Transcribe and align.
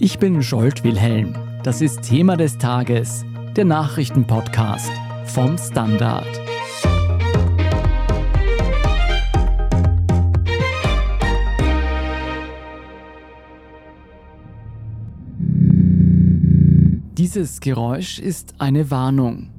Ich 0.00 0.20
bin 0.20 0.44
Scholt 0.44 0.84
Wilhelm. 0.84 1.34
Das 1.64 1.80
ist 1.82 2.02
Thema 2.02 2.36
des 2.36 2.56
Tages, 2.56 3.24
der 3.56 3.64
Nachrichtenpodcast 3.64 4.92
vom 5.24 5.58
Standard. 5.58 6.24
Dieses 17.18 17.58
Geräusch 17.58 18.20
ist 18.20 18.54
eine 18.58 18.92
Warnung. 18.92 19.50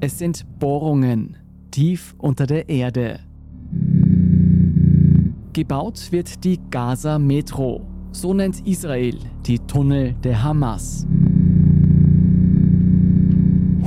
Es 0.00 0.18
sind 0.18 0.46
Bohrungen 0.58 1.36
tief 1.70 2.14
unter 2.16 2.46
der 2.46 2.70
Erde. 2.70 3.20
Gebaut 5.52 6.10
wird 6.10 6.42
die 6.44 6.58
Gaza 6.70 7.18
Metro. 7.18 7.91
So 8.12 8.34
nennt 8.34 8.66
Israel 8.66 9.18
die 9.46 9.58
Tunnel 9.58 10.14
der 10.22 10.42
Hamas. 10.42 11.06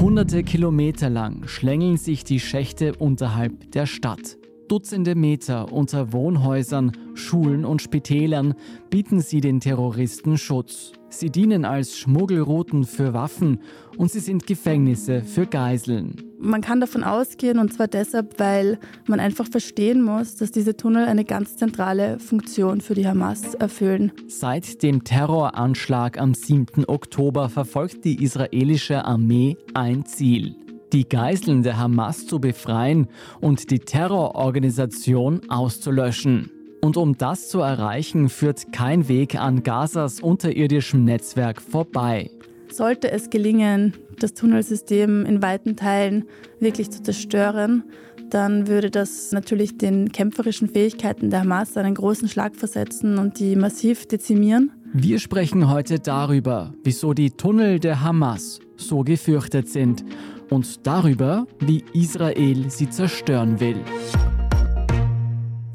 Hunderte 0.01 0.43
Kilometer 0.43 1.09
lang 1.09 1.47
schlängeln 1.47 1.97
sich 1.97 2.23
die 2.23 2.39
Schächte 2.39 2.95
unterhalb 2.95 3.71
der 3.71 3.85
Stadt. 3.85 4.37
Dutzende 4.67 5.13
Meter 5.13 5.71
unter 5.71 6.11
Wohnhäusern, 6.11 6.91
Schulen 7.13 7.65
und 7.65 7.83
Spitälern 7.83 8.55
bieten 8.89 9.21
sie 9.21 9.41
den 9.41 9.59
Terroristen 9.59 10.39
Schutz. 10.39 10.93
Sie 11.19 11.29
dienen 11.29 11.63
als 11.63 11.97
Schmuggelrouten 11.97 12.83
für 12.83 13.13
Waffen 13.13 13.61
und 13.97 14.11
sie 14.11 14.19
sind 14.19 14.45
Gefängnisse 14.45 15.21
für 15.21 15.45
Geiseln. 15.45 16.21
Man 16.39 16.59
kann 16.59 16.81
davon 16.81 17.05
ausgehen, 17.05 17.57
und 17.57 17.73
zwar 17.73 17.87
deshalb, 17.87 18.37
weil 18.37 18.77
man 19.07 19.21
einfach 19.21 19.47
verstehen 19.47 20.03
muss, 20.03 20.35
dass 20.35 20.51
diese 20.51 20.75
Tunnel 20.75 21.05
eine 21.05 21.23
ganz 21.23 21.55
zentrale 21.55 22.19
Funktion 22.19 22.81
für 22.81 22.95
die 22.95 23.07
Hamas 23.07 23.53
erfüllen. 23.55 24.11
Seit 24.27 24.83
dem 24.83 25.05
Terroranschlag 25.05 26.19
am 26.19 26.33
7. 26.33 26.83
Oktober 26.85 27.47
verfolgt 27.47 28.03
die 28.03 28.21
israelische 28.21 29.05
Armee 29.05 29.55
ein 29.73 30.05
Ziel 30.05 30.57
die 30.93 31.09
Geiseln 31.09 31.61
der 31.61 31.77
Hamas 31.77 32.25
zu 32.25 32.39
befreien 32.39 33.07
und 33.41 33.69
die 33.69 33.79
Terrororganisation 33.79 35.41
auszulöschen. 35.49 36.54
Und 36.81 36.97
um 36.97 37.17
das 37.17 37.49
zu 37.49 37.59
erreichen, 37.59 38.29
führt 38.29 38.71
kein 38.71 39.07
Weg 39.07 39.35
an 39.35 39.63
Gazas 39.63 40.19
unterirdischem 40.19 41.03
Netzwerk 41.03 41.61
vorbei. 41.61 42.29
Sollte 42.71 43.11
es 43.11 43.29
gelingen, 43.29 43.93
das 44.19 44.33
Tunnelsystem 44.33 45.25
in 45.25 45.41
weiten 45.41 45.75
Teilen 45.75 46.25
wirklich 46.59 46.91
zu 46.91 47.01
zerstören, 47.01 47.83
dann 48.29 48.67
würde 48.67 48.91
das 48.91 49.31
natürlich 49.31 49.77
den 49.77 50.11
kämpferischen 50.11 50.67
Fähigkeiten 50.67 51.29
der 51.29 51.41
Hamas 51.41 51.77
einen 51.77 51.95
großen 51.95 52.27
Schlag 52.27 52.55
versetzen 52.55 53.17
und 53.17 53.39
die 53.39 53.55
massiv 53.55 54.07
dezimieren. 54.07 54.71
Wir 54.93 55.19
sprechen 55.19 55.69
heute 55.69 55.99
darüber, 55.99 56.73
wieso 56.83 57.13
die 57.13 57.31
Tunnel 57.31 57.79
der 57.79 58.01
Hamas 58.01 58.59
so 58.77 59.03
gefürchtet 59.03 59.69
sind 59.69 60.03
und 60.49 60.85
darüber, 60.87 61.47
wie 61.59 61.83
Israel 61.93 62.69
sie 62.69 62.89
zerstören 62.89 63.59
will. 63.59 63.77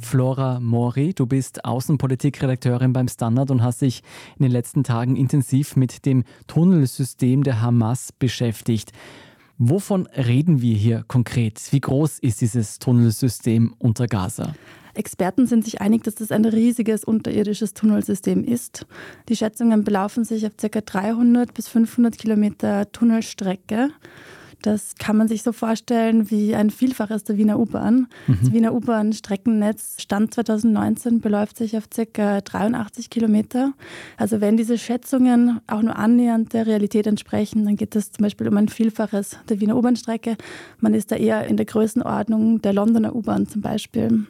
Flora 0.00 0.60
Mori, 0.60 1.14
du 1.14 1.26
bist 1.26 1.64
Außenpolitikredakteurin 1.64 2.92
beim 2.92 3.08
Standard 3.08 3.50
und 3.50 3.62
hast 3.62 3.82
dich 3.82 4.02
in 4.38 4.42
den 4.44 4.52
letzten 4.52 4.84
Tagen 4.84 5.16
intensiv 5.16 5.76
mit 5.76 6.06
dem 6.06 6.24
Tunnelsystem 6.46 7.42
der 7.42 7.60
Hamas 7.60 8.12
beschäftigt. 8.12 8.92
Wovon 9.58 10.06
reden 10.06 10.62
wir 10.62 10.74
hier 10.74 11.04
konkret? 11.06 11.60
Wie 11.70 11.80
groß 11.80 12.18
ist 12.20 12.40
dieses 12.40 12.78
Tunnelsystem 12.78 13.74
unter 13.78 14.06
Gaza? 14.06 14.54
Experten 14.94 15.46
sind 15.46 15.64
sich 15.64 15.80
einig, 15.80 16.02
dass 16.02 16.16
das 16.16 16.32
ein 16.32 16.44
riesiges 16.44 17.04
unterirdisches 17.04 17.74
Tunnelsystem 17.74 18.44
ist. 18.44 18.86
Die 19.28 19.36
Schätzungen 19.36 19.84
belaufen 19.84 20.24
sich 20.24 20.46
auf 20.46 20.52
ca. 20.56 20.80
300 20.80 21.54
bis 21.54 21.68
500 21.68 22.18
Kilometer 22.18 22.90
Tunnelstrecke. 22.90 23.90
Das 24.62 24.94
kann 24.98 25.16
man 25.16 25.28
sich 25.28 25.42
so 25.42 25.52
vorstellen 25.52 26.30
wie 26.30 26.54
ein 26.54 26.70
Vielfaches 26.70 27.24
der 27.24 27.36
Wiener 27.38 27.58
U-Bahn. 27.58 28.08
Mhm. 28.26 28.38
Das 28.40 28.52
Wiener 28.52 28.74
U-Bahn-Streckennetz 28.74 29.94
Stand 29.98 30.34
2019 30.34 31.20
beläuft 31.20 31.56
sich 31.56 31.76
auf 31.76 31.88
ca. 31.88 32.40
83 32.40 33.10
Kilometer. 33.10 33.72
Also 34.16 34.40
wenn 34.40 34.56
diese 34.56 34.78
Schätzungen 34.78 35.60
auch 35.66 35.82
nur 35.82 35.96
annähernd 35.96 36.52
der 36.52 36.66
Realität 36.66 37.06
entsprechen, 37.06 37.64
dann 37.64 37.76
geht 37.76 37.96
es 37.96 38.12
zum 38.12 38.22
Beispiel 38.22 38.48
um 38.48 38.56
ein 38.56 38.68
Vielfaches 38.68 39.38
der 39.48 39.60
Wiener 39.60 39.76
U-Bahn-Strecke. 39.76 40.36
Man 40.78 40.94
ist 40.94 41.10
da 41.10 41.16
eher 41.16 41.46
in 41.46 41.56
der 41.56 41.66
Größenordnung 41.66 42.60
der 42.62 42.72
Londoner 42.72 43.14
U-Bahn 43.14 43.46
zum 43.46 43.62
Beispiel. 43.62 44.26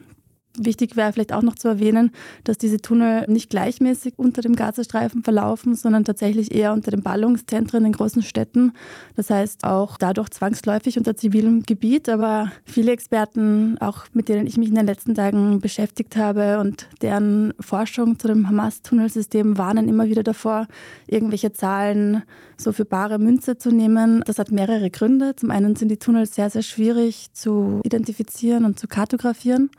Wichtig 0.57 0.97
wäre 0.97 1.13
vielleicht 1.13 1.31
auch 1.31 1.43
noch 1.43 1.55
zu 1.55 1.69
erwähnen, 1.69 2.11
dass 2.43 2.57
diese 2.57 2.81
Tunnel 2.81 3.25
nicht 3.29 3.49
gleichmäßig 3.49 4.15
unter 4.17 4.41
dem 4.41 4.57
Gazastreifen 4.57 5.23
verlaufen, 5.23 5.75
sondern 5.75 6.03
tatsächlich 6.03 6.53
eher 6.53 6.73
unter 6.73 6.91
den 6.91 7.03
Ballungszentren 7.03 7.85
in 7.85 7.93
großen 7.93 8.21
Städten. 8.21 8.73
Das 9.15 9.29
heißt 9.29 9.63
auch 9.63 9.97
dadurch 9.97 10.29
zwangsläufig 10.31 10.97
unter 10.97 11.15
zivilem 11.15 11.63
Gebiet. 11.63 12.09
Aber 12.09 12.51
viele 12.65 12.91
Experten, 12.91 13.77
auch 13.79 14.05
mit 14.11 14.27
denen 14.27 14.45
ich 14.45 14.57
mich 14.57 14.67
in 14.67 14.75
den 14.75 14.85
letzten 14.85 15.15
Tagen 15.15 15.61
beschäftigt 15.61 16.17
habe 16.17 16.59
und 16.59 16.89
deren 17.01 17.53
Forschung 17.61 18.19
zu 18.19 18.27
dem 18.27 18.49
Hamas-Tunnelsystem 18.49 19.57
warnen 19.57 19.87
immer 19.87 20.07
wieder 20.07 20.23
davor, 20.23 20.67
irgendwelche 21.07 21.53
Zahlen 21.53 22.23
so 22.57 22.73
für 22.73 22.85
bare 22.85 23.19
Münze 23.19 23.57
zu 23.57 23.71
nehmen. 23.71 24.21
Das 24.25 24.37
hat 24.37 24.51
mehrere 24.51 24.89
Gründe. 24.89 25.33
Zum 25.35 25.49
einen 25.49 25.77
sind 25.77 25.89
die 25.89 25.97
Tunnel 25.97 26.25
sehr, 26.25 26.49
sehr 26.49 26.61
schwierig 26.61 27.31
zu 27.33 27.79
identifizieren 27.83 28.65
und 28.65 28.77
zu 28.77 28.87
kartografieren. 28.87 29.69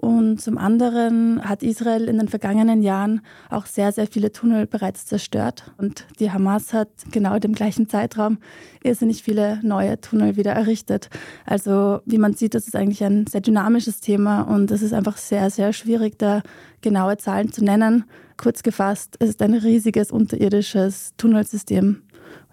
Und 0.00 0.40
zum 0.40 0.58
anderen 0.58 1.42
hat 1.42 1.64
Israel 1.64 2.08
in 2.08 2.18
den 2.18 2.28
vergangenen 2.28 2.82
Jahren 2.82 3.20
auch 3.50 3.66
sehr, 3.66 3.90
sehr 3.90 4.06
viele 4.06 4.30
Tunnel 4.30 4.68
bereits 4.68 5.06
zerstört. 5.06 5.72
Und 5.76 6.06
die 6.20 6.30
Hamas 6.30 6.72
hat 6.72 6.88
genau 7.10 7.34
in 7.34 7.40
dem 7.40 7.52
gleichen 7.52 7.88
Zeitraum 7.88 8.38
irrsinnig 8.84 9.24
viele 9.24 9.58
neue 9.64 10.00
Tunnel 10.00 10.36
wieder 10.36 10.52
errichtet. 10.52 11.10
Also 11.44 11.98
wie 12.06 12.18
man 12.18 12.34
sieht, 12.34 12.54
das 12.54 12.68
ist 12.68 12.76
eigentlich 12.76 13.02
ein 13.02 13.26
sehr 13.26 13.40
dynamisches 13.40 13.98
Thema 13.98 14.42
und 14.42 14.70
es 14.70 14.82
ist 14.82 14.92
einfach 14.92 15.16
sehr, 15.16 15.50
sehr 15.50 15.72
schwierig, 15.72 16.16
da 16.16 16.42
genaue 16.80 17.16
Zahlen 17.16 17.52
zu 17.52 17.64
nennen. 17.64 18.04
Kurz 18.36 18.62
gefasst, 18.62 19.16
es 19.18 19.30
ist 19.30 19.42
ein 19.42 19.54
riesiges 19.54 20.12
unterirdisches 20.12 21.10
Tunnelsystem. 21.16 22.02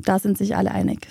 Da 0.03 0.17
sind 0.17 0.39
sich 0.39 0.56
alle 0.56 0.72
einig. 0.72 1.09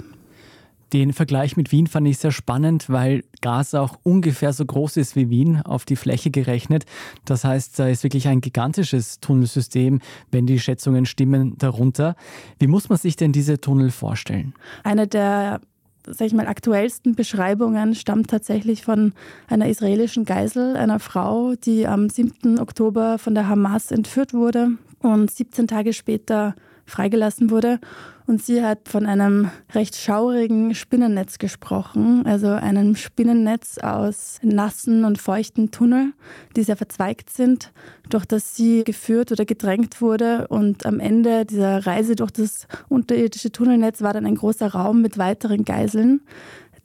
Den 0.95 1.13
Vergleich 1.13 1.57
mit 1.57 1.73
Wien 1.73 1.89
fand 1.89 2.07
ich 2.07 2.19
sehr 2.19 2.31
spannend, 2.31 2.89
weil 2.89 3.25
Gaza 3.41 3.81
auch 3.81 3.99
ungefähr 4.05 4.53
so 4.53 4.65
groß 4.65 4.97
ist 4.97 5.17
wie 5.17 5.29
Wien 5.29 5.61
auf 5.61 5.85
die 5.85 5.97
Fläche 5.97 6.31
gerechnet. 6.31 6.85
Das 7.25 7.43
heißt, 7.43 7.81
da 7.81 7.89
ist 7.89 8.05
wirklich 8.05 8.29
ein 8.29 8.41
gigantisches 8.41 9.19
Tunnelsystem, 9.19 9.99
wenn 10.31 10.47
die 10.47 10.61
Schätzungen 10.61 11.05
stimmen, 11.05 11.59
darunter. 11.59 12.15
Wie 12.61 12.69
muss 12.69 12.89
man 12.89 12.99
sich 12.99 13.17
denn 13.17 13.33
diese 13.33 13.61
Tunnel 13.61 13.91
vorstellen? 13.91 14.55
Eine 14.85 15.09
der 15.09 15.61
sag 16.07 16.29
ich 16.29 16.35
mal, 16.35 16.47
aktuellsten 16.47 17.17
Beschreibungen 17.17 17.97
stammt 17.97 18.31
tatsächlich 18.31 18.85
von 18.85 19.15
einer 19.49 19.69
israelischen 19.69 20.25
Geisel, 20.25 20.77
einer 20.77 21.01
Frau, 21.01 21.55
die 21.57 21.89
am 21.89 22.09
7. 22.09 22.61
Oktober 22.61 23.19
von 23.19 23.35
der 23.35 23.49
Hamas 23.49 23.91
entführt 23.91 24.33
wurde 24.33 24.73
und 25.01 25.31
17 25.31 25.67
Tage 25.67 25.93
später 25.93 26.55
freigelassen 26.87 27.51
wurde. 27.51 27.81
Und 28.27 28.43
sie 28.43 28.63
hat 28.63 28.89
von 28.89 29.05
einem 29.05 29.51
recht 29.75 29.97
schaurigen 29.97 30.75
Spinnennetz 30.75 31.37
gesprochen, 31.37 32.25
also 32.25 32.49
einem 32.49 32.97
Spinnennetz 32.97 33.77
aus 33.79 34.39
nassen 34.43 35.05
und 35.05 35.19
feuchten 35.19 35.71
Tunnel, 35.71 36.13
die 36.57 36.63
sehr 36.63 36.77
verzweigt 36.77 37.29
sind, 37.29 37.71
durch 38.09 38.25
das 38.25 38.57
sie 38.57 38.83
geführt 38.85 39.31
oder 39.31 39.45
gedrängt 39.45 40.01
wurde. 40.01 40.49
Und 40.49 40.87
am 40.87 41.01
Ende 41.01 41.45
dieser 41.45 41.87
Reise 41.87 42.17
durch 42.17 42.31
das 42.31 42.67
unterirdische 42.89 43.53
Tunnelnetz 43.53 44.01
war 44.01 44.15
dann 44.15 44.25
ein 44.25 44.37
großer 44.37 44.69
Raum 44.69 45.03
mit 45.03 45.19
weiteren 45.19 45.67
Geiseln. 45.67 46.23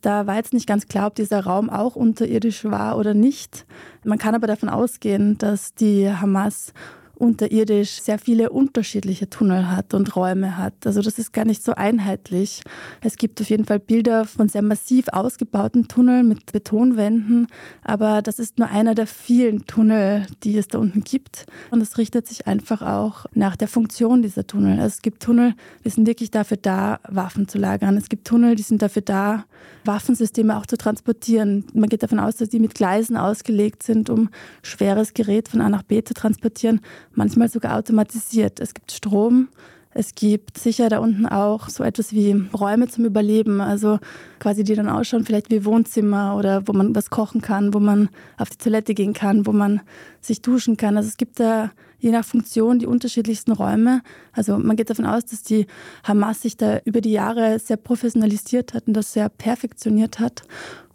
Da 0.02 0.28
war 0.28 0.36
jetzt 0.36 0.54
nicht 0.54 0.68
ganz 0.68 0.88
klar, 0.88 1.08
ob 1.08 1.16
dieser 1.16 1.44
Raum 1.44 1.70
auch 1.70 1.96
unterirdisch 1.96 2.66
war 2.66 2.98
oder 2.98 3.14
nicht. 3.14 3.66
Man 4.04 4.18
kann 4.18 4.36
aber 4.36 4.48
davon 4.48 4.70
ausgehen, 4.70 5.38
dass 5.38 5.74
die 5.74 6.10
Hamas 6.10 6.74
unterirdisch 7.20 8.02
sehr 8.02 8.18
viele 8.18 8.50
unterschiedliche 8.50 9.30
Tunnel 9.30 9.70
hat 9.70 9.94
und 9.94 10.16
Räume 10.16 10.58
hat. 10.58 10.74
Also 10.86 11.02
das 11.02 11.20
ist 11.20 11.34
gar 11.34 11.46
nicht 11.46 11.64
so 11.64 11.74
einheitlich. 11.76 12.62
Es 13.02 13.18
gibt 13.18 13.42
auf 13.42 13.50
jeden 13.50 13.66
Fall 13.66 13.80
Bilder 13.80 14.26
von 14.26 14.48
sehr 14.48 14.62
massiv 14.62 15.10
ausgebauten 15.10 15.88
Tunneln 15.88 16.28
mit 16.28 16.52
Betonwänden, 16.52 17.48
aber 17.84 18.22
das 18.22 18.40
ist 18.40 18.58
nur 18.58 18.70
einer 18.70 18.96
der 18.96 19.08
vielen 19.08 19.66
Tunnel, 19.66 20.26
die 20.44 20.58
es 20.58 20.70
da 20.70 20.80
unten 20.80 21.04
gibt. 21.04 21.46
Und 21.72 21.82
es 21.82 21.98
richtet 21.98 22.28
sich 22.28 22.48
einfach 22.48 22.82
auch 22.82 23.26
nach 23.34 23.56
der 23.56 23.68
Funktion 23.68 24.22
dieser 24.22 24.48
Tunnel. 24.48 24.80
Also 24.80 24.96
es 24.96 25.02
gibt 25.02 25.22
Tunnel, 25.22 25.56
die 25.84 25.90
sind 25.90 26.08
wirklich 26.08 26.32
dafür 26.32 26.58
da, 26.58 27.00
Waffen 27.08 27.48
zu 27.48 27.58
lagern. 27.58 27.98
Es 27.98 28.10
gibt 28.10 28.26
Tunnel, 28.28 28.56
die 28.56 28.64
sind 28.64 28.82
dafür 28.82 29.02
da, 29.02 29.46
Waffensysteme 29.84 30.58
auch 30.58 30.66
zu 30.66 30.78
transportieren. 30.78 31.66
Man 31.74 31.90
geht 31.90 32.04
davon 32.04 32.20
aus, 32.20 32.38
dass 32.38 32.50
die 32.50 32.60
mit 32.60 32.76
Gleisen 32.76 33.18
ausgelegt 33.18 33.84
sind, 33.84 34.10
um 34.10 34.30
schweres 34.62 35.14
Gerät 35.14 35.50
von 35.50 35.62
A 35.62 35.70
nach 35.70 35.84
B 35.84 36.04
zu 36.04 36.14
transportieren 36.14 36.80
manchmal 37.14 37.50
sogar 37.50 37.78
automatisiert. 37.78 38.60
Es 38.60 38.74
gibt 38.74 38.92
Strom, 38.92 39.50
Es 39.92 40.14
gibt 40.14 40.60
sicher 40.60 40.88
da 40.88 41.00
unten 41.00 41.26
auch 41.26 41.68
so 41.68 41.84
etwas 41.84 42.14
wie 42.14 42.32
Räume 42.54 42.88
zum 42.88 43.06
Überleben, 43.06 43.60
also 43.60 44.00
quasi 44.40 44.64
die 44.64 44.76
dann 44.76 44.88
ausschauen, 44.88 45.26
vielleicht 45.26 45.50
wie 45.50 45.66
Wohnzimmer 45.66 46.36
oder 46.38 46.68
wo 46.68 46.74
man 46.74 46.96
was 46.96 47.10
kochen 47.10 47.42
kann, 47.42 47.74
wo 47.74 47.80
man 47.80 48.10
auf 48.38 48.50
die 48.50 48.58
Toilette 48.58 48.94
gehen 48.94 49.14
kann, 49.14 49.48
wo 49.48 49.52
man 49.52 49.82
sich 50.22 50.44
duschen 50.44 50.78
kann. 50.78 50.96
Also 50.96 51.10
es 51.10 51.18
gibt 51.18 51.40
da 51.40 51.72
je 52.00 52.12
nach 52.12 52.26
Funktion 52.26 52.80
die 52.80 52.88
unterschiedlichsten 52.88 53.52
Räume. 53.52 54.02
Also 54.34 54.58
man 54.58 54.76
geht 54.76 54.90
davon 54.90 55.06
aus, 55.06 55.26
dass 55.26 55.44
die 55.44 55.68
Hamas 56.04 56.42
sich 56.42 56.58
da 56.58 56.80
über 56.86 57.02
die 57.02 57.12
Jahre 57.12 57.60
sehr 57.60 57.78
professionalisiert 57.78 58.74
hat 58.74 58.88
und 58.88 58.94
das 58.94 59.14
sehr 59.14 59.30
perfektioniert 59.30 60.20
hat. 60.20 60.44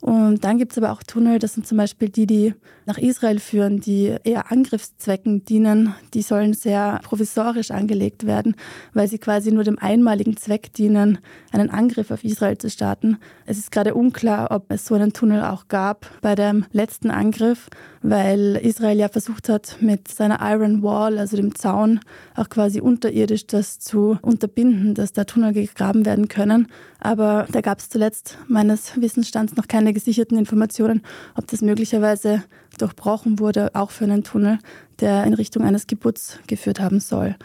Und 0.04 0.44
dann 0.44 0.58
gibt 0.58 0.72
es 0.72 0.76
aber 0.76 0.92
auch 0.92 1.02
Tunnel, 1.02 1.38
das 1.38 1.54
sind 1.54 1.66
zum 1.66 1.78
Beispiel 1.78 2.10
die, 2.10 2.26
die 2.26 2.54
nach 2.84 2.98
Israel 2.98 3.40
führen, 3.40 3.80
die 3.80 4.14
eher 4.22 4.52
Angriffszwecken 4.52 5.46
dienen. 5.46 5.94
Die 6.12 6.20
sollen 6.20 6.52
sehr 6.52 7.00
provisorisch 7.02 7.70
angelegt 7.70 8.26
werden, 8.26 8.54
weil 8.92 9.08
sie 9.08 9.16
quasi 9.16 9.50
nur 9.50 9.64
dem 9.64 9.78
einmaligen 9.78 10.36
Zweck 10.36 10.74
dienen, 10.74 11.20
einen 11.52 11.70
Angriff 11.70 12.10
auf 12.10 12.22
Israel 12.22 12.58
zu 12.58 12.68
starten. 12.68 13.16
Es 13.46 13.56
ist 13.56 13.70
gerade 13.70 13.94
unklar, 13.94 14.50
ob 14.50 14.70
es 14.70 14.84
so 14.84 14.94
einen 14.94 15.14
Tunnel 15.14 15.42
auch 15.42 15.68
gab 15.68 16.06
bei 16.20 16.34
dem 16.34 16.66
letzten 16.72 17.10
Angriff, 17.10 17.70
weil 18.02 18.60
Israel 18.62 18.98
ja 18.98 19.08
versucht 19.08 19.48
hat, 19.48 19.78
mit 19.80 20.08
seiner 20.08 20.40
Iron 20.42 20.82
Wall, 20.82 20.93
also 20.94 21.36
dem 21.36 21.54
Zaun, 21.54 22.00
auch 22.34 22.48
quasi 22.48 22.80
unterirdisch 22.80 23.46
das 23.46 23.78
zu 23.78 24.18
unterbinden, 24.22 24.94
dass 24.94 25.12
da 25.12 25.24
Tunnel 25.24 25.52
gegraben 25.52 26.06
werden 26.06 26.28
können. 26.28 26.68
Aber 27.00 27.46
da 27.52 27.60
gab 27.60 27.78
es 27.78 27.88
zuletzt 27.88 28.38
meines 28.48 29.00
Wissensstands 29.00 29.56
noch 29.56 29.68
keine 29.68 29.92
gesicherten 29.92 30.38
Informationen, 30.38 31.02
ob 31.34 31.46
das 31.46 31.60
möglicherweise 31.60 32.42
durchbrochen 32.78 33.38
wurde, 33.38 33.74
auch 33.74 33.90
für 33.90 34.04
einen 34.04 34.24
Tunnel, 34.24 34.58
der 35.00 35.24
in 35.24 35.34
Richtung 35.34 35.64
eines 35.64 35.86
Geburts 35.86 36.38
geführt 36.46 36.80
haben 36.80 37.00
soll. 37.00 37.36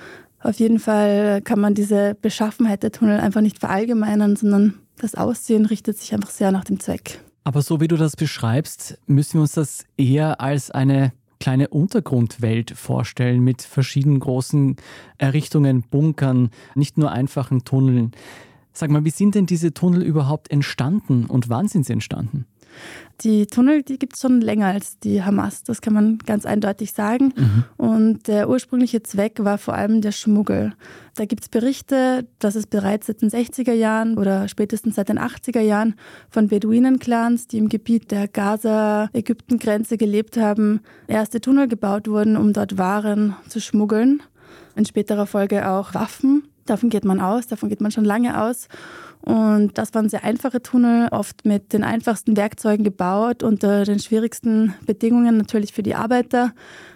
Auf 0.42 0.60
jeden 0.60 0.80
Fall 0.80 1.42
kann 1.42 1.60
man 1.60 1.74
diese 1.74 2.16
Beschaffenheit 2.22 2.84
der 2.84 2.92
Tunnel 2.92 3.19
einfach 3.19 3.42
nicht 3.42 3.60
verallgemeinern, 3.60 4.36
sondern 4.36 4.75
das 4.98 5.16
Aussehen 5.16 5.66
richtet 5.66 5.98
sich 5.98 6.13
einfach 6.13 6.30
sehr 6.30 6.51
nach 6.51 6.63
dem 6.63 6.80
Zweck. 6.80 7.19
Aber 7.44 7.62
so 7.62 7.81
wie 7.81 7.88
du 7.88 7.98
das 7.98 8.16
beschreibst, 8.16 9.00
müssen 9.07 9.36
wir 9.36 9.42
uns 9.42 9.54
das 9.54 9.86
eher 9.98 10.40
als 10.40 10.72
eine 10.72 11.13
kleine 11.39 11.69
Untergrundwelt 11.69 12.71
vorstellen 12.71 13.44
mit 13.44 13.62
verschiedenen 13.62 14.19
großen 14.19 14.75
Errichtungen, 15.18 15.83
Bunkern, 15.83 16.50
nicht 16.75 16.97
nur 16.97 17.12
einfachen 17.12 17.63
Tunneln. 17.63 18.12
Sag 18.74 18.91
mal, 18.91 19.06
wie 19.06 19.09
sind 19.09 19.36
denn 19.36 19.45
diese 19.45 19.74
Tunnel 19.74 20.03
überhaupt 20.03 20.51
entstanden 20.51 21.25
und 21.25 21.50
wann 21.50 21.68
sind 21.68 21.86
sie 21.86 21.94
entstanden? 21.94 22.45
Die 23.21 23.48
Tunnel, 23.48 23.83
die 23.83 24.00
gibt 24.00 24.16
es 24.16 24.21
schon 24.21 24.39
länger 24.39 24.68
als 24.68 24.98
die 25.00 25.24
Hamas, 25.24 25.63
das 25.63 25.81
kann 25.81 25.94
man 25.94 26.19
ganz 26.19 26.45
eindeutig 26.45 26.94
sagen. 26.94 27.33
Mhm. 27.36 27.63
Und 27.75 28.27
der 28.27 28.50
ursprüngliche 28.50 29.04
Zweck 29.04 29.44
war 29.44 29.57
vor 29.57 29.74
allem 29.74 30.01
der 30.01 30.13
Schmuggel. 30.13 30.74
Da 31.16 31.25
gibt 31.25 31.44
es 31.44 31.50
Berichte, 31.50 32.25
dass 32.39 32.56
es 32.56 32.66
bereits 32.66 33.07
seit 33.07 33.21
den 33.21 33.30
60er 33.30 33.74
Jahren 33.74 34.18
oder 34.18 34.48
spätestens 34.48 34.95
seit 34.95 35.10
den 35.10 35.19
80er 35.19 35.60
Jahren 35.60 35.95
von 36.30 36.48
Beduinenclans, 36.48 37.48
die 37.48 37.57
im 37.57 37.68
Gebiet 37.68 38.12
der 38.12 38.30
Gaza-Ägypten-Grenze 38.30 39.98
gelebt 39.98 40.38
haben, 40.38 40.80
erste 41.07 41.42
Tunnel 41.42 41.68
gebaut 41.68 42.07
wurden, 42.07 42.38
um 42.38 42.54
dort 42.54 42.77
Waren 42.77 43.36
zu 43.50 43.60
schmuggeln. 43.60 44.24
In 44.75 44.86
späterer 44.86 45.25
Folge 45.25 45.69
auch 45.69 45.94
Waffen. 45.94 46.49
Davon 46.69 46.89
geht 46.89 47.06
man 47.06 47.19
aus, 47.19 47.48
davon 47.48 47.69
geht 47.69 47.81
man 47.81 47.92
schon 47.92 48.06
lange 48.06 48.42
aus. 48.42 48.68
Und 49.21 49.77
das 49.77 49.94
waren 49.94 50.07
sehr 50.07 50.24
einfache 50.24 50.62
Tunnel, 50.62 51.10
oft 51.12 51.45
mit 51.45 51.74
den 51.74 51.83
einfachsten 51.83 52.38
Werkzeugen 52.38 52.86
gebaut, 52.86 53.44
unter 53.44 53.83
den 53.83 54.00
schwierigsten 54.00 54.74
Bedingungen 54.86 55.38
natürlich 55.38 55.74
für 55.74 55.83
die 55.83 55.95
Arbeiter, 55.95 56.54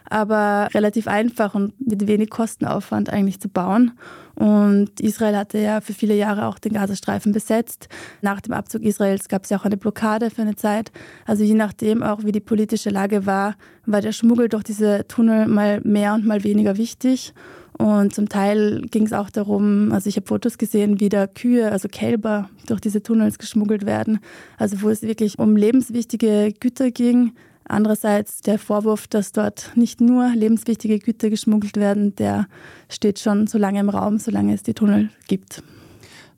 aber 0.10 0.70
relativ 0.74 1.08
einfach 1.08 1.54
und 1.54 1.74
mit 1.86 2.08
wenig 2.08 2.30
Kostenaufwand 2.30 3.10
eigentlich 3.10 3.42
zu 3.42 3.50
bauen. 3.50 3.92
Und 4.36 5.00
Israel 5.02 5.36
hatte 5.36 5.60
ja 5.60 5.82
für 5.82 5.94
viele 5.94 6.16
Jahre 6.16 6.48
auch 6.48 6.60
den 6.60 6.74
Gazastreifen 6.74 7.34
besetzt. 7.34 7.90
Nach 8.22 8.42
dem 8.42 8.54
Abzug 8.54 8.84
Israels 8.84 9.28
gab 9.28 9.44
es 9.44 9.50
ja 9.50 9.58
auch 9.58 9.66
eine 9.66 9.78
Blockade 9.78 10.30
für 10.30 10.44
eine 10.44 10.56
Zeit. 10.56 10.92
Also 11.26 11.44
je 11.44 11.54
nachdem 11.56 12.04
auch, 12.04 12.24
wie 12.24 12.32
die 12.32 12.40
politische 12.40 12.90
Lage 12.90 13.26
war, 13.26 13.56
war 13.86 14.02
der 14.02 14.12
Schmuggel 14.12 14.50
durch 14.50 14.64
diese 14.64 15.08
Tunnel 15.08 15.48
mal 15.48 15.82
mehr 15.82 16.14
und 16.14 16.26
mal 16.26 16.44
weniger 16.44 16.78
wichtig. 16.78 17.34
Und 17.78 18.14
zum 18.14 18.30
Teil 18.30 18.82
ging 18.92 19.06
es 19.06 19.14
auch 19.14 19.30
darum, 19.30 19.92
also 19.92 20.08
ich 20.08 20.16
habe 20.16 20.28
Fotos 20.28 20.58
gesehen, 20.58 21.00
wie 21.00 21.10
da 21.10 21.28
Kühe, 21.28 21.72
also 21.72 21.88
Kälber, 21.88 22.50
durch 22.68 22.80
diese 22.80 23.02
Tunnels 23.02 23.40
geschmuggelt 23.40 23.86
werden. 23.86 24.20
Also 24.58 24.82
wo 24.82 24.90
es 24.90 25.02
wirklich 25.02 25.40
um 25.40 25.56
lebenswichtige 25.56 26.54
Güter 26.60 26.92
ging. 26.92 27.34
Andererseits 27.66 28.42
der 28.42 28.60
Vorwurf, 28.60 29.08
dass 29.08 29.32
dort 29.32 29.72
nicht 29.76 30.02
nur 30.02 30.30
lebenswichtige 30.36 31.00
Güter 31.00 31.30
geschmuggelt 31.30 31.78
werden, 31.78 32.16
der 32.16 32.48
steht 32.90 33.20
schon 33.20 33.48
so 33.48 33.58
lange 33.58 33.80
im 33.80 33.90
Raum, 33.90 34.18
solange 34.18 34.54
es 34.54 34.64
die 34.64 34.74
Tunnel 34.74 35.10
gibt. 35.28 35.64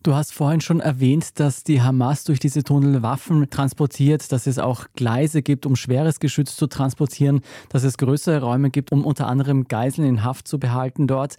Du 0.06 0.13
hast 0.13 0.34
vorhin 0.34 0.62
schon 0.62 0.81
erwähnt, 0.81 1.40
dass 1.40 1.63
die 1.63 1.81
Hamas 1.81 2.25
durch 2.25 2.40
diese 2.40 2.63
Tunnel 2.63 3.02
Waffen 3.02 3.50
transportiert, 3.50 4.31
dass 4.31 4.46
es 4.46 4.60
auch 4.60 4.86
Gleise 4.96 5.42
gibt, 5.42 5.66
um 5.66 5.75
schweres 5.75 6.19
Geschütz 6.19 6.56
zu 6.56 6.68
transportieren, 6.68 7.42
dass 7.69 7.84
es 7.84 7.98
größere 7.98 8.40
Räume 8.40 8.69
gibt, 8.69 8.92
um 8.92 9.04
unter 9.04 9.25
anderem 9.25 9.68
Geiseln 9.68 10.07
in 10.07 10.24
Haft 10.24 10.48
zu 10.48 10.60
behalten 10.60 11.07
dort. 11.07 11.38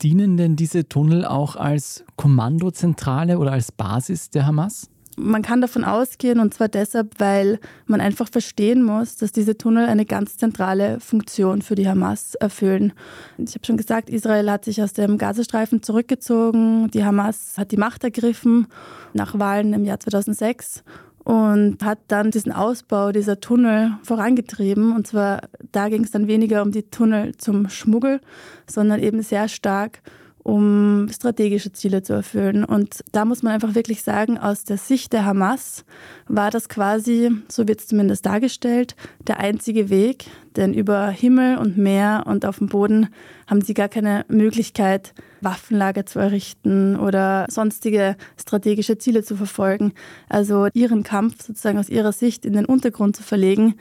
Dienen 0.00 0.38
denn 0.38 0.56
diese 0.56 0.88
Tunnel 0.88 1.26
auch 1.26 1.56
als 1.56 2.06
Kommandozentrale 2.16 3.38
oder 3.38 3.52
als 3.52 3.70
Basis 3.70 4.30
der 4.30 4.46
Hamas? 4.46 4.88
Man 5.16 5.42
kann 5.42 5.60
davon 5.60 5.84
ausgehen, 5.84 6.40
und 6.40 6.54
zwar 6.54 6.68
deshalb, 6.68 7.18
weil 7.18 7.58
man 7.86 8.00
einfach 8.00 8.28
verstehen 8.28 8.82
muss, 8.82 9.16
dass 9.16 9.32
diese 9.32 9.56
Tunnel 9.58 9.86
eine 9.86 10.06
ganz 10.06 10.36
zentrale 10.36 11.00
Funktion 11.00 11.62
für 11.62 11.74
die 11.74 11.88
Hamas 11.88 12.34
erfüllen. 12.36 12.92
Ich 13.38 13.54
habe 13.54 13.66
schon 13.66 13.76
gesagt, 13.76 14.08
Israel 14.08 14.50
hat 14.50 14.64
sich 14.64 14.82
aus 14.82 14.92
dem 14.92 15.18
Gazastreifen 15.18 15.82
zurückgezogen, 15.82 16.90
die 16.90 17.04
Hamas 17.04 17.58
hat 17.58 17.72
die 17.72 17.76
Macht 17.76 18.04
ergriffen 18.04 18.66
nach 19.12 19.38
Wahlen 19.38 19.72
im 19.72 19.84
Jahr 19.84 20.00
2006 20.00 20.84
und 21.24 21.84
hat 21.84 21.98
dann 22.08 22.30
diesen 22.30 22.52
Ausbau 22.52 23.12
dieser 23.12 23.40
Tunnel 23.40 23.92
vorangetrieben. 24.02 24.94
Und 24.94 25.06
zwar 25.06 25.42
da 25.72 25.88
ging 25.88 26.02
es 26.04 26.10
dann 26.10 26.28
weniger 26.28 26.62
um 26.62 26.72
die 26.72 26.84
Tunnel 26.84 27.36
zum 27.36 27.68
Schmuggel, 27.68 28.20
sondern 28.66 29.00
eben 29.00 29.22
sehr 29.22 29.48
stark 29.48 30.00
um 30.42 31.08
strategische 31.12 31.72
Ziele 31.72 32.02
zu 32.02 32.12
erfüllen. 32.12 32.64
Und 32.64 33.04
da 33.12 33.24
muss 33.24 33.42
man 33.42 33.52
einfach 33.52 33.74
wirklich 33.74 34.02
sagen, 34.02 34.38
aus 34.38 34.64
der 34.64 34.78
Sicht 34.78 35.12
der 35.12 35.24
Hamas 35.24 35.84
war 36.28 36.50
das 36.50 36.68
quasi, 36.68 37.30
so 37.48 37.68
wird 37.68 37.80
es 37.80 37.88
zumindest 37.88 38.24
dargestellt, 38.26 38.96
der 39.26 39.40
einzige 39.40 39.90
Weg. 39.90 40.26
Denn 40.56 40.74
über 40.74 41.08
Himmel 41.08 41.58
und 41.58 41.76
Meer 41.76 42.24
und 42.26 42.44
auf 42.44 42.58
dem 42.58 42.68
Boden 42.68 43.08
haben 43.46 43.60
sie 43.60 43.74
gar 43.74 43.88
keine 43.88 44.24
Möglichkeit, 44.28 45.14
Waffenlager 45.40 46.06
zu 46.06 46.18
errichten 46.18 46.96
oder 46.96 47.46
sonstige 47.48 48.16
strategische 48.36 48.98
Ziele 48.98 49.22
zu 49.22 49.36
verfolgen. 49.36 49.92
Also 50.28 50.68
ihren 50.74 51.02
Kampf 51.02 51.44
sozusagen 51.44 51.78
aus 51.78 51.88
ihrer 51.88 52.12
Sicht 52.12 52.44
in 52.44 52.54
den 52.54 52.64
Untergrund 52.64 53.16
zu 53.16 53.22
verlegen, 53.22 53.74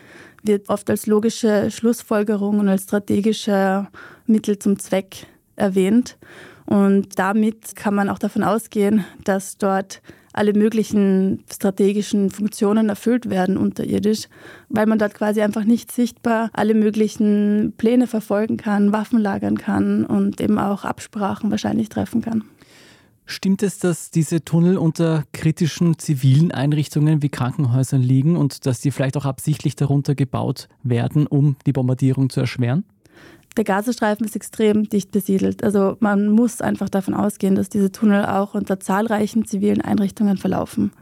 wird 0.44 0.70
oft 0.70 0.90
als 0.90 1.08
logische 1.08 1.72
Schlussfolgerung 1.72 2.60
und 2.60 2.70
als 2.70 2.84
strategischer 2.84 3.90
Mittel 4.26 4.60
zum 4.60 4.80
Zweck 4.80 5.28
erwähnt. 5.56 6.18
Und 6.70 7.18
damit 7.18 7.76
kann 7.76 7.96
man 7.96 8.10
auch 8.10 8.20
davon 8.20 8.44
ausgehen, 8.44 9.04
dass 9.24 9.58
dort 9.58 10.04
alle 10.34 10.54
möglichen 10.54 11.44
strategischen 11.52 12.30
Funktionen 12.30 12.90
erfüllt 12.90 13.32
werden 13.32 13.58
unterirdisch, 13.58 14.28
weil 14.70 14.86
man 14.86 15.00
dort 15.00 15.16
quasi 15.16 15.42
einfach 15.42 15.64
nicht 15.64 15.92
sichtbar 15.92 16.52
alle 16.54 16.76
möglichen 16.76 17.74
Pläne 17.76 18.06
verfolgen 18.06 18.58
kann, 18.58 18.94
Waffen 18.94 19.18
lagern 19.20 19.58
kann 19.58 20.06
und 20.06 20.40
eben 20.40 20.60
auch 20.60 20.86
Absprachen 20.86 21.50
wahrscheinlich 21.50 21.90
treffen 21.90 22.22
kann. 22.22 22.44
Stimmt 23.26 23.64
es, 23.64 23.80
dass 23.80 24.12
diese 24.12 24.46
Tunnel 24.46 24.78
unter 24.78 25.24
kritischen 25.34 25.98
zivilen 25.98 26.52
Einrichtungen 26.52 27.24
wie 27.24 27.30
Krankenhäusern 27.30 28.04
liegen 28.04 28.38
und 28.38 28.68
dass 28.68 28.80
die 28.80 28.92
vielleicht 28.92 29.18
auch 29.18 29.26
absichtlich 29.26 29.76
darunter 29.76 30.14
gebaut 30.14 30.70
werden, 30.84 31.26
um 31.26 31.56
die 31.66 31.74
Bombardierung 31.74 32.30
zu 32.30 32.42
erschweren? 32.42 32.86
Der 33.60 33.66
Gazastreifen 33.66 34.26
ist 34.26 34.38
extrem 34.38 34.88
dicht 34.88 35.12
besiedelt. 35.12 35.66
Also 35.66 35.98
man 36.00 36.30
muss 36.30 36.62
einfach 36.62 36.88
davon 36.88 37.14
ausgehen, 37.14 37.56
dass 37.56 37.68
diese 37.68 37.92
Tunnel 37.92 38.26
auch 38.26 38.54
unter 38.54 38.80
zahlreichen 38.80 39.44
zivilen 39.44 39.82
Einrichtungen 39.82 40.38
verlaufen. 40.38 40.94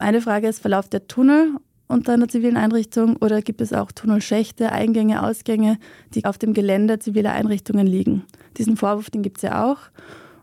Eine 0.00 0.20
Frage 0.20 0.48
ist, 0.48 0.58
verläuft 0.58 0.92
der 0.94 1.06
Tunnel 1.06 1.50
unter 1.86 2.14
einer 2.14 2.26
zivilen 2.26 2.56
Einrichtung 2.56 3.14
oder 3.18 3.40
gibt 3.40 3.60
es 3.60 3.72
auch 3.72 3.92
Tunnelschächte, 3.92 4.72
Eingänge, 4.72 5.22
Ausgänge, 5.22 5.78
die 6.12 6.24
auf 6.24 6.38
dem 6.38 6.54
Gelände 6.54 6.98
ziviler 6.98 7.30
Einrichtungen 7.30 7.86
liegen? 7.86 8.24
Diesen 8.56 8.76
Vorwurf, 8.76 9.10
den 9.10 9.22
gibt 9.22 9.36
es 9.36 9.42
ja 9.42 9.64
auch. 9.64 9.78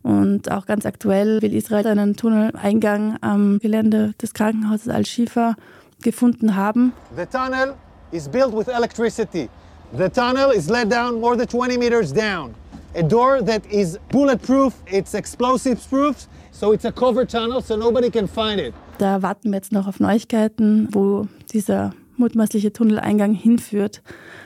Und 0.01 0.50
auch 0.50 0.65
ganz 0.65 0.85
aktuell 0.85 1.41
will 1.41 1.53
Israel 1.53 1.88
einen 1.88 2.15
Tunneleingang 2.15 3.17
am 3.19 3.59
Gelände 3.59 4.13
des 4.21 4.33
Krankenhauses 4.33 4.88
Al-Shifa 4.88 5.57
gefunden 6.01 6.55
haben. 6.55 6.93
The 7.17 7.25
tunnel 7.25 7.73
is 8.13 8.29
built 8.29 8.53
with 8.55 8.69
electricity. 8.69 9.50
The 9.95 10.09
tunnel 10.09 10.50
is 10.50 10.71
let 10.71 10.89
down 10.89 11.21
more 11.21 11.35
than 11.35 11.45
20 11.45 11.77
meters 11.77 12.12
down. 12.12 12.55
A 12.95 13.03
door 13.03 13.43
that 13.43 13.63
is 13.71 14.00
bulletproof, 14.09 14.73
it's 14.88 15.13
explosives 15.13 15.85
proof, 15.85 16.25
so 16.51 16.71
it's 16.71 16.83
a 16.83 16.91
covered 16.91 17.29
tunnel 17.29 17.62
so 17.62 17.75
nobody 17.75 18.09
can 18.09 18.27
find 18.27 18.59
it. 18.59 18.73
Da 18.97 19.21
warten 19.21 19.51
wir 19.51 19.57
jetzt 19.57 19.71
noch 19.71 19.88
auf 19.88 20.00
Neuigkeiten, 20.00 20.88
wo 20.91 21.27
dieser 21.51 21.93
mutmaßliche 22.24 22.72
Tunneleingang 22.72 23.34
hinführt. 23.34 24.01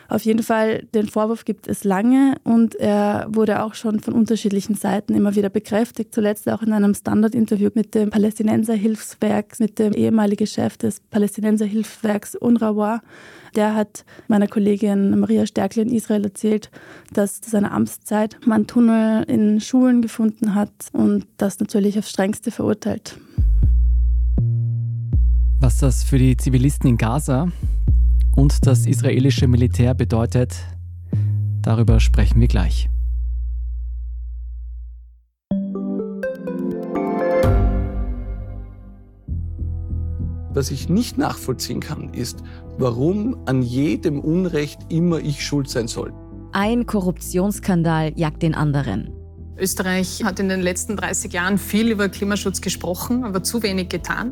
Auf 0.10 0.24
jeden 0.24 0.42
Fall, 0.42 0.84
den 0.96 1.08
Vorwurf 1.08 1.46
gibt 1.46 1.68
es 1.68 1.84
lange 1.84 2.36
und 2.44 2.76
er 2.76 3.28
wurde 3.30 3.62
auch 3.62 3.76
schon 3.76 4.00
von 4.00 4.14
unterschiedlichen 4.14 4.76
Seiten 4.76 5.14
immer 5.14 5.36
wieder 5.36 5.50
bekräftigt. 5.50 6.14
Zuletzt 6.14 6.50
auch 6.50 6.62
in 6.62 6.74
einem 6.74 6.94
Standardinterview 6.94 7.70
mit 7.76 7.94
dem 7.94 8.10
Palästinenserhilfswerk, 8.10 9.60
mit 9.60 9.80
dem 9.80 9.94
ehemaligen 9.94 10.48
Chef 10.48 10.78
des 10.78 11.02
Palästinenserhilfswerks 11.12 12.36
UNRWA. 12.36 13.02
Der 13.56 13.76
hat 13.76 14.06
meiner 14.28 14.48
Kollegin 14.48 15.20
Maria 15.20 15.46
Stärkle 15.46 15.84
in 15.84 15.90
Israel 15.90 16.24
erzählt, 16.24 16.72
dass 17.14 17.42
zu 17.42 17.50
seiner 17.50 17.72
Amtszeit 17.72 18.38
man 18.46 18.66
Tunnel 18.66 19.24
in 19.24 19.60
Schulen 19.62 20.02
gefunden 20.02 20.56
hat 20.56 20.72
und 20.94 21.28
das 21.38 21.60
natürlich 21.60 22.00
aufs 22.00 22.10
strengste 22.10 22.52
verurteilt. 22.52 23.18
Was 25.68 25.80
das 25.80 26.02
für 26.02 26.18
die 26.18 26.38
Zivilisten 26.38 26.90
in 26.92 26.96
Gaza 26.96 27.52
und 28.38 28.66
das 28.66 28.86
israelische 28.86 29.50
Militär 29.50 29.94
bedeutet, 29.94 30.56
darüber 31.62 32.00
sprechen 32.00 32.40
wir 32.40 32.48
gleich. 32.48 32.90
Was 40.54 40.72
ich 40.72 40.88
nicht 40.88 41.18
nachvollziehen 41.18 41.82
kann, 41.82 42.14
ist, 42.14 42.44
warum 42.78 43.36
an 43.46 43.62
jedem 43.62 44.22
Unrecht 44.22 44.80
immer 44.88 45.20
ich 45.20 45.46
schuld 45.46 45.70
sein 45.70 45.90
soll. 45.90 46.14
Ein 46.54 46.86
Korruptionsskandal 46.86 48.14
jagt 48.16 48.42
den 48.42 48.56
anderen. 48.56 49.12
Österreich 49.58 50.24
hat 50.24 50.40
in 50.40 50.48
den 50.48 50.62
letzten 50.62 50.96
30 50.96 51.34
Jahren 51.34 51.58
viel 51.58 51.90
über 51.90 52.08
Klimaschutz 52.08 52.62
gesprochen, 52.62 53.26
aber 53.26 53.44
zu 53.44 53.64
wenig 53.64 53.90
getan. 53.90 54.32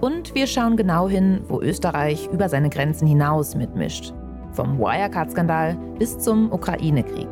Und 0.00 0.32
wir 0.36 0.46
schauen 0.46 0.76
genau 0.76 1.08
hin, 1.08 1.40
wo 1.48 1.60
Österreich 1.60 2.28
über 2.32 2.48
seine 2.48 2.70
Grenzen 2.70 3.08
hinaus 3.08 3.56
mitmischt. 3.56 4.12
Vom 4.52 4.78
Wirecard-Skandal 4.78 5.76
bis 5.98 6.16
zum 6.18 6.52
Ukraine-Krieg. 6.52 7.28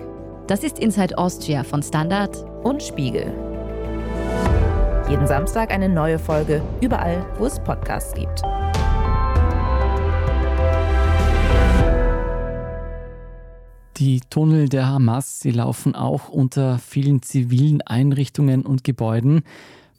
Das 0.49 0.65
ist 0.65 0.81
Inside 0.81 1.17
Austria 1.17 1.63
von 1.63 1.81
Standard 1.81 2.45
und 2.65 2.83
Spiegel. 2.83 3.33
Jeden 5.09 5.29
Samstag 5.29 5.71
eine 5.73 5.89
neue 5.89 6.19
Folge, 6.19 6.61
überall, 6.81 7.25
wo 7.39 7.47
es 7.47 7.61
Podcasts 7.61 8.13
gibt. 8.15 8.43
Die 13.99 14.21
Tunnel 14.29 14.69
der 14.69 14.89
Hamas, 14.89 15.39
sie 15.39 15.53
laufen 15.53 15.95
auch 15.95 16.29
unter 16.29 16.79
vielen 16.79 17.23
zivilen 17.23 17.81
Einrichtungen 17.83 18.67
und 18.67 18.83
Gebäuden. 18.83 19.43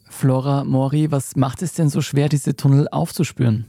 Flora 0.10 0.64
Mori, 0.64 1.12
was 1.12 1.36
macht 1.36 1.62
es 1.62 1.74
denn 1.74 1.90
so 1.90 2.02
schwer, 2.02 2.30
diese 2.30 2.56
Tunnel 2.56 2.88
aufzuspüren? 2.90 3.66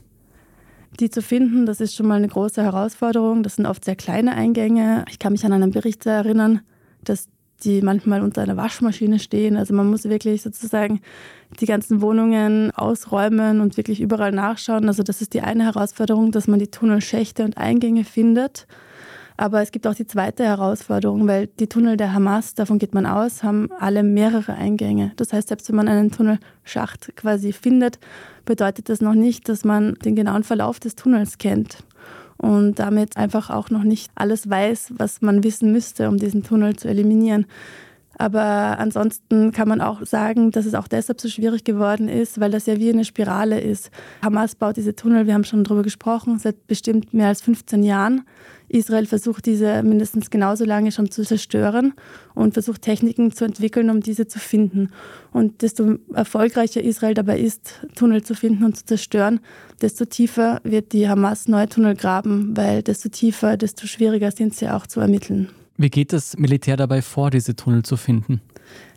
Die 0.99 1.09
zu 1.09 1.21
finden, 1.21 1.65
das 1.65 1.81
ist 1.81 1.95
schon 1.95 2.07
mal 2.07 2.15
eine 2.15 2.27
große 2.27 2.63
Herausforderung. 2.63 3.43
Das 3.43 3.55
sind 3.55 3.65
oft 3.65 3.85
sehr 3.85 3.95
kleine 3.95 4.33
Eingänge. 4.33 5.05
Ich 5.09 5.19
kann 5.19 5.33
mich 5.33 5.45
an 5.45 5.53
einen 5.53 5.71
Bericht 5.71 6.05
erinnern, 6.05 6.61
dass 7.03 7.29
die 7.63 7.81
manchmal 7.81 8.21
unter 8.21 8.41
einer 8.41 8.57
Waschmaschine 8.57 9.19
stehen. 9.19 9.57
Also 9.57 9.73
man 9.73 9.89
muss 9.89 10.05
wirklich 10.05 10.41
sozusagen 10.41 11.01
die 11.59 11.65
ganzen 11.65 12.01
Wohnungen 12.01 12.71
ausräumen 12.71 13.61
und 13.61 13.77
wirklich 13.77 14.01
überall 14.01 14.31
nachschauen. 14.31 14.87
Also 14.87 15.03
das 15.03 15.21
ist 15.21 15.33
die 15.33 15.41
eine 15.41 15.65
Herausforderung, 15.65 16.31
dass 16.31 16.47
man 16.47 16.59
die 16.59 16.71
Tunnelschächte 16.71 17.43
und 17.43 17.57
Eingänge 17.57 18.03
findet. 18.03 18.65
Aber 19.39 19.61
es 19.61 19.71
gibt 19.71 19.87
auch 19.87 19.95
die 19.95 20.05
zweite 20.05 20.43
Herausforderung, 20.43 21.25
weil 21.25 21.47
die 21.47 21.67
Tunnel 21.67 21.95
der 21.95 22.11
Hamas, 22.11 22.55
davon 22.55 22.77
geht 22.77 22.93
man 22.93 23.05
aus, 23.05 23.41
haben 23.41 23.69
alle 23.79 24.03
mehrere 24.03 24.53
Eingänge. 24.53 25.13
Das 25.15 25.31
heißt, 25.31 25.47
selbst 25.47 25.69
wenn 25.69 25.77
man 25.77 25.87
einen 25.87 26.11
Tunnelschacht 26.11 27.15
quasi 27.15 27.53
findet, 27.53 27.99
bedeutet 28.43 28.89
das 28.89 28.99
noch 28.99 29.13
nicht, 29.13 29.47
dass 29.47 29.63
man 29.63 29.93
den 30.03 30.17
genauen 30.17 30.43
Verlauf 30.43 30.81
des 30.81 30.95
Tunnels 30.95 31.37
kennt 31.37 31.77
und 32.35 32.79
damit 32.79 33.15
einfach 33.15 33.49
auch 33.49 33.69
noch 33.69 33.83
nicht 33.83 34.11
alles 34.13 34.49
weiß, 34.49 34.95
was 34.97 35.21
man 35.21 35.41
wissen 35.41 35.71
müsste, 35.71 36.09
um 36.09 36.17
diesen 36.17 36.43
Tunnel 36.43 36.75
zu 36.75 36.89
eliminieren. 36.89 37.45
Aber 38.21 38.77
ansonsten 38.79 39.53
kann 39.53 39.69
man 39.69 39.79
auch 39.79 40.05
sagen, 40.05 40.51
dass 40.51 40.65
es 40.65 40.75
auch 40.75 40.89
deshalb 40.89 41.21
so 41.21 41.29
schwierig 41.29 41.63
geworden 41.63 42.09
ist, 42.09 42.37
weil 42.41 42.51
das 42.51 42.65
ja 42.65 42.77
wie 42.77 42.89
eine 42.89 43.05
Spirale 43.05 43.61
ist. 43.61 43.91
Hamas 44.21 44.55
baut 44.55 44.75
diese 44.75 44.93
Tunnel, 44.93 45.25
wir 45.25 45.33
haben 45.33 45.45
schon 45.45 45.63
darüber 45.63 45.83
gesprochen, 45.83 46.37
seit 46.37 46.67
bestimmt 46.67 47.13
mehr 47.13 47.29
als 47.29 47.41
15 47.41 47.81
Jahren. 47.81 48.25
Israel 48.67 49.05
versucht 49.05 49.45
diese 49.45 49.83
mindestens 49.83 50.29
genauso 50.29 50.65
lange 50.65 50.91
schon 50.91 51.09
zu 51.09 51.23
zerstören 51.23 51.93
und 52.35 52.55
versucht 52.55 52.81
Techniken 52.81 53.31
zu 53.31 53.45
entwickeln, 53.45 53.89
um 53.89 54.01
diese 54.01 54.27
zu 54.27 54.37
finden. 54.37 54.89
Und 55.31 55.61
desto 55.61 55.95
erfolgreicher 56.13 56.83
Israel 56.83 57.13
dabei 57.13 57.39
ist, 57.39 57.79
Tunnel 57.95 58.21
zu 58.21 58.35
finden 58.35 58.65
und 58.65 58.75
zu 58.75 58.85
zerstören, 58.85 59.39
desto 59.81 60.03
tiefer 60.03 60.59
wird 60.65 60.91
die 60.91 61.07
Hamas 61.07 61.47
neue 61.47 61.69
Tunnel 61.69 61.95
graben, 61.95 62.57
weil 62.57 62.83
desto 62.83 63.07
tiefer, 63.07 63.55
desto 63.55 63.87
schwieriger 63.87 64.31
sind 64.31 64.55
sie 64.55 64.69
auch 64.69 64.87
zu 64.87 64.99
ermitteln. 64.99 65.47
Wie 65.79 65.89
geht 65.89 66.11
das 66.11 66.37
Militär 66.37 66.75
dabei 66.75 67.01
vor, 67.01 67.29
diese 67.29 67.55
Tunnel 67.55 67.83
zu 67.83 67.95
finden? 67.95 68.41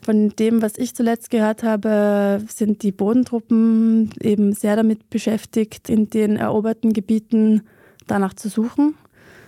Von 0.04 0.30
dem, 0.30 0.62
was 0.62 0.76
ich 0.76 0.96
zuletzt 0.96 1.30
gehört 1.30 1.62
habe, 1.62 2.42
sind 2.48 2.82
die 2.82 2.90
Bodentruppen 2.90 4.10
eben 4.20 4.52
sehr 4.52 4.74
damit 4.74 5.08
beschäftigt, 5.08 5.88
in 5.88 6.10
den 6.10 6.36
eroberten 6.36 6.92
Gebieten 6.92 7.62
danach 8.08 8.34
zu 8.34 8.48
suchen. 8.48 8.96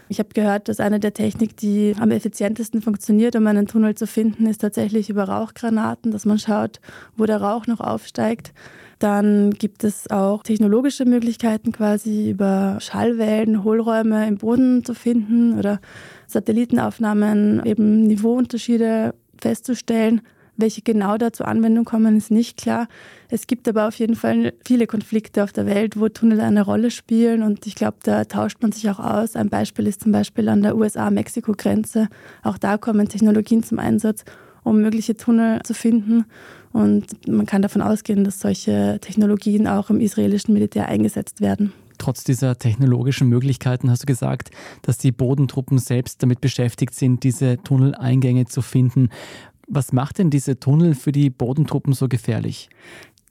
Ich 0.08 0.20
habe 0.20 0.28
gehört, 0.32 0.68
dass 0.68 0.78
eine 0.78 1.00
der 1.00 1.12
Technik, 1.12 1.56
die 1.56 1.96
am 1.98 2.12
effizientesten 2.12 2.80
funktioniert, 2.80 3.34
um 3.34 3.44
einen 3.48 3.66
Tunnel 3.66 3.96
zu 3.96 4.06
finden, 4.06 4.46
ist 4.46 4.60
tatsächlich 4.60 5.10
über 5.10 5.24
Rauchgranaten, 5.24 6.12
dass 6.12 6.26
man 6.26 6.38
schaut, 6.38 6.78
wo 7.16 7.26
der 7.26 7.40
Rauch 7.40 7.66
noch 7.66 7.80
aufsteigt. 7.80 8.52
Dann 9.00 9.50
gibt 9.50 9.82
es 9.82 10.08
auch 10.08 10.44
technologische 10.44 11.04
Möglichkeiten, 11.04 11.72
quasi 11.72 12.30
über 12.30 12.78
Schallwellen 12.80 13.64
Hohlräume 13.64 14.28
im 14.28 14.38
Boden 14.38 14.84
zu 14.84 14.94
finden 14.94 15.58
oder 15.58 15.80
Satellitenaufnahmen 16.26 17.64
eben 17.64 18.06
Niveauunterschiede 18.06 19.14
festzustellen. 19.38 20.22
Welche 20.56 20.82
genau 20.82 21.18
da 21.18 21.32
zur 21.32 21.48
Anwendung 21.48 21.84
kommen, 21.84 22.16
ist 22.16 22.30
nicht 22.30 22.56
klar. 22.56 22.86
Es 23.28 23.48
gibt 23.48 23.68
aber 23.68 23.88
auf 23.88 23.96
jeden 23.96 24.14
Fall 24.14 24.52
viele 24.64 24.86
Konflikte 24.86 25.42
auf 25.42 25.52
der 25.52 25.66
Welt, 25.66 25.98
wo 25.98 26.08
Tunnel 26.08 26.40
eine 26.40 26.62
Rolle 26.62 26.92
spielen 26.92 27.42
und 27.42 27.66
ich 27.66 27.74
glaube, 27.74 27.96
da 28.04 28.24
tauscht 28.24 28.62
man 28.62 28.70
sich 28.70 28.88
auch 28.88 29.00
aus. 29.00 29.34
Ein 29.34 29.48
Beispiel 29.48 29.88
ist 29.88 30.02
zum 30.02 30.12
Beispiel 30.12 30.48
an 30.48 30.62
der 30.62 30.76
USA-Mexiko-Grenze. 30.76 32.08
Auch 32.44 32.56
da 32.56 32.78
kommen 32.78 33.08
Technologien 33.08 33.64
zum 33.64 33.80
Einsatz, 33.80 34.24
um 34.62 34.80
mögliche 34.80 35.16
Tunnel 35.16 35.60
zu 35.64 35.74
finden. 35.74 36.24
Und 36.72 37.26
man 37.28 37.46
kann 37.46 37.62
davon 37.62 37.82
ausgehen, 37.82 38.22
dass 38.22 38.38
solche 38.38 38.98
Technologien 39.00 39.66
auch 39.66 39.90
im 39.90 40.00
israelischen 40.00 40.54
Militär 40.54 40.88
eingesetzt 40.88 41.40
werden. 41.40 41.72
Trotz 42.04 42.22
dieser 42.22 42.58
technologischen 42.58 43.30
Möglichkeiten 43.30 43.90
hast 43.90 44.02
du 44.02 44.06
gesagt, 44.06 44.50
dass 44.82 44.98
die 44.98 45.10
Bodentruppen 45.10 45.78
selbst 45.78 46.22
damit 46.22 46.42
beschäftigt 46.42 46.94
sind, 46.94 47.24
diese 47.24 47.56
Tunneleingänge 47.56 48.44
zu 48.44 48.60
finden. 48.60 49.08
Was 49.68 49.94
macht 49.94 50.18
denn 50.18 50.28
diese 50.28 50.60
Tunnel 50.60 50.94
für 50.94 51.12
die 51.12 51.30
Bodentruppen 51.30 51.94
so 51.94 52.06
gefährlich? 52.06 52.68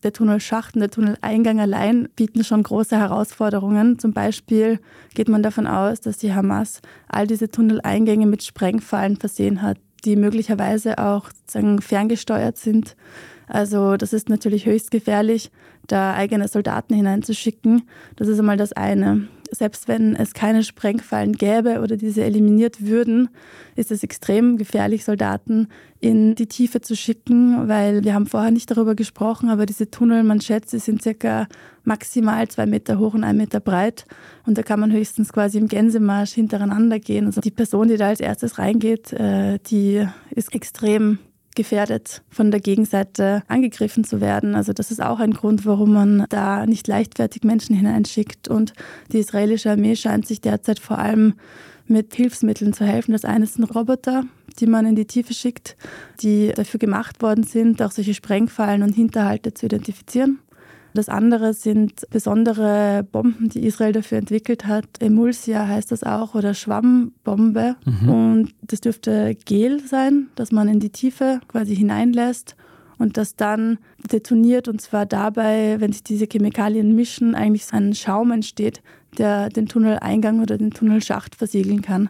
Der 0.01 0.11
Tunnelschacht 0.11 0.73
und 0.73 0.79
der 0.79 0.89
Tunneleingang 0.89 1.59
allein 1.59 2.09
bieten 2.15 2.43
schon 2.43 2.63
große 2.63 2.97
Herausforderungen. 2.97 3.99
Zum 3.99 4.11
Beispiel 4.11 4.79
geht 5.13 5.29
man 5.29 5.43
davon 5.43 5.67
aus, 5.67 6.01
dass 6.01 6.17
die 6.17 6.33
Hamas 6.33 6.81
all 7.07 7.27
diese 7.27 7.49
Tunneleingänge 7.49 8.25
mit 8.25 8.43
Sprengfallen 8.43 9.17
versehen 9.17 9.61
hat, 9.61 9.77
die 10.03 10.15
möglicherweise 10.15 10.97
auch 10.97 11.29
ferngesteuert 11.79 12.57
sind. 12.57 12.95
Also 13.47 13.97
das 13.97 14.13
ist 14.13 14.29
natürlich 14.29 14.65
höchst 14.65 14.91
gefährlich, 14.91 15.51
da 15.87 16.13
eigene 16.13 16.47
Soldaten 16.47 16.93
hineinzuschicken. 16.93 17.83
Das 18.15 18.27
ist 18.27 18.39
einmal 18.39 18.57
das 18.57 18.73
eine. 18.73 19.27
Selbst 19.51 19.87
wenn 19.87 20.15
es 20.15 20.33
keine 20.33 20.63
Sprengfallen 20.63 21.33
gäbe 21.33 21.81
oder 21.81 21.95
diese 21.95 22.23
eliminiert 22.23 22.87
würden, 22.87 23.29
ist 23.75 23.91
es 23.91 24.01
extrem 24.01 24.57
gefährlich, 24.57 25.05
Soldaten 25.05 25.67
in 25.99 26.33
die 26.33 26.47
Tiefe 26.47 26.81
zu 26.81 26.95
schicken, 26.95 27.67
weil 27.67 28.03
wir 28.03 28.15
haben 28.15 28.25
vorher 28.25 28.49
nicht 28.49 28.71
darüber 28.71 28.95
gesprochen, 28.95 29.49
aber 29.49 29.67
diese 29.67 29.91
Tunnel, 29.91 30.23
man 30.23 30.41
schätzt, 30.41 30.71
sind 30.71 31.03
circa 31.03 31.47
maximal 31.83 32.47
zwei 32.47 32.65
Meter 32.65 32.97
hoch 32.97 33.13
und 33.13 33.23
ein 33.23 33.37
Meter 33.37 33.59
breit 33.59 34.05
und 34.47 34.57
da 34.57 34.63
kann 34.63 34.79
man 34.79 34.91
höchstens 34.91 35.31
quasi 35.31 35.59
im 35.59 35.67
Gänsemarsch 35.67 36.33
hintereinander 36.33 36.97
gehen. 36.97 37.27
Also 37.27 37.39
die 37.39 37.51
Person, 37.51 37.89
die 37.89 37.97
da 37.97 38.07
als 38.07 38.21
erstes 38.21 38.57
reingeht, 38.57 39.13
äh, 39.13 39.59
die 39.67 40.07
ist 40.31 40.55
extrem 40.55 41.19
gefährdet, 41.55 42.21
von 42.29 42.51
der 42.51 42.59
Gegenseite 42.59 43.43
angegriffen 43.47 44.03
zu 44.03 44.21
werden. 44.21 44.55
Also 44.55 44.73
das 44.73 44.91
ist 44.91 45.01
auch 45.01 45.19
ein 45.19 45.33
Grund, 45.33 45.65
warum 45.65 45.93
man 45.93 46.25
da 46.29 46.65
nicht 46.65 46.87
leichtfertig 46.87 47.43
Menschen 47.43 47.75
hineinschickt. 47.75 48.47
Und 48.47 48.73
die 49.11 49.19
israelische 49.19 49.71
Armee 49.71 49.95
scheint 49.95 50.27
sich 50.27 50.41
derzeit 50.41 50.79
vor 50.79 50.97
allem 50.97 51.35
mit 51.87 52.13
Hilfsmitteln 52.15 52.73
zu 52.73 52.85
helfen. 52.85 53.11
Das 53.11 53.25
eine 53.25 53.45
sind 53.45 53.63
Roboter, 53.75 54.25
die 54.59 54.67
man 54.67 54.85
in 54.85 54.95
die 54.95 55.05
Tiefe 55.05 55.33
schickt, 55.33 55.75
die 56.21 56.51
dafür 56.55 56.79
gemacht 56.79 57.21
worden 57.21 57.43
sind, 57.43 57.81
auch 57.81 57.91
solche 57.91 58.13
Sprengfallen 58.13 58.83
und 58.83 58.93
Hinterhalte 58.93 59.53
zu 59.53 59.65
identifizieren. 59.65 60.39
Das 60.93 61.09
andere 61.09 61.53
sind 61.53 62.07
besondere 62.11 63.05
Bomben, 63.11 63.49
die 63.49 63.65
Israel 63.65 63.93
dafür 63.93 64.19
entwickelt 64.19 64.67
hat. 64.67 64.85
Emulsia 64.99 65.67
heißt 65.67 65.91
das 65.91 66.03
auch 66.03 66.35
oder 66.35 66.53
Schwammbombe. 66.53 67.75
Mhm. 67.85 68.09
Und 68.09 68.55
das 68.61 68.81
dürfte 68.81 69.35
Gel 69.45 69.79
sein, 69.79 70.27
das 70.35 70.51
man 70.51 70.67
in 70.67 70.79
die 70.79 70.91
Tiefe 70.91 71.39
quasi 71.47 71.75
hineinlässt 71.75 72.55
und 72.99 73.17
das 73.17 73.35
dann 73.35 73.79
detoniert. 74.11 74.67
Und 74.67 74.81
zwar 74.81 75.05
dabei, 75.07 75.77
wenn 75.79 75.91
sich 75.91 76.03
diese 76.03 76.27
Chemikalien 76.31 76.95
mischen, 76.95 77.33
eigentlich 77.33 77.73
ein 77.73 77.95
Schaum 77.95 78.31
entsteht, 78.31 78.83
der 79.17 79.49
den 79.49 79.67
Tunneleingang 79.67 80.41
oder 80.41 80.57
den 80.57 80.71
Tunnelschacht 80.71 81.35
versiegeln 81.35 81.81
kann. 81.81 82.09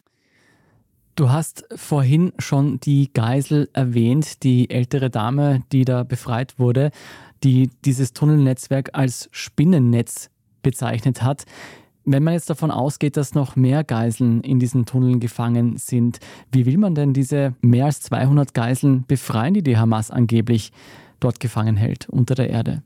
Du 1.16 1.30
hast 1.30 1.66
vorhin 1.75 2.34
schon 2.40 2.80
die 2.80 3.13
Geisel 3.13 3.70
erwähnt, 3.74 4.42
die 4.42 4.72
ältere 4.72 5.12
Dame, 5.12 5.62
die 5.72 5.86
da 5.86 6.04
befreit 6.04 6.58
wurde, 6.58 6.90
die 7.44 7.70
dieses 7.86 8.14
Tunnelnetzwerk 8.14 8.92
als 8.94 9.30
Spinnennetz 9.32 10.30
bezeichnet 10.62 11.22
hat. 11.22 11.44
Wenn 12.06 12.24
man 12.24 12.34
jetzt 12.34 12.50
davon 12.50 12.72
ausgeht, 12.72 13.16
dass 13.16 13.34
noch 13.34 13.56
mehr 13.56 13.84
Geiseln 13.84 14.42
in 14.42 14.60
diesen 14.60 14.86
Tunneln 14.86 15.20
gefangen 15.20 15.78
sind, 15.78 16.20
wie 16.52 16.66
will 16.66 16.78
man 16.78 16.96
denn 16.96 17.14
diese 17.14 17.56
mehr 17.62 17.86
als 17.86 18.02
200 18.02 18.54
Geiseln 18.54 19.06
befreien, 19.08 19.54
die 19.54 19.64
die 19.64 19.78
Hamas 19.78 20.12
angeblich 20.12 20.72
dort 21.20 21.40
gefangen 21.40 21.78
hält 21.78 22.10
unter 22.10 22.36
der 22.36 22.50
Erde? 22.50 22.84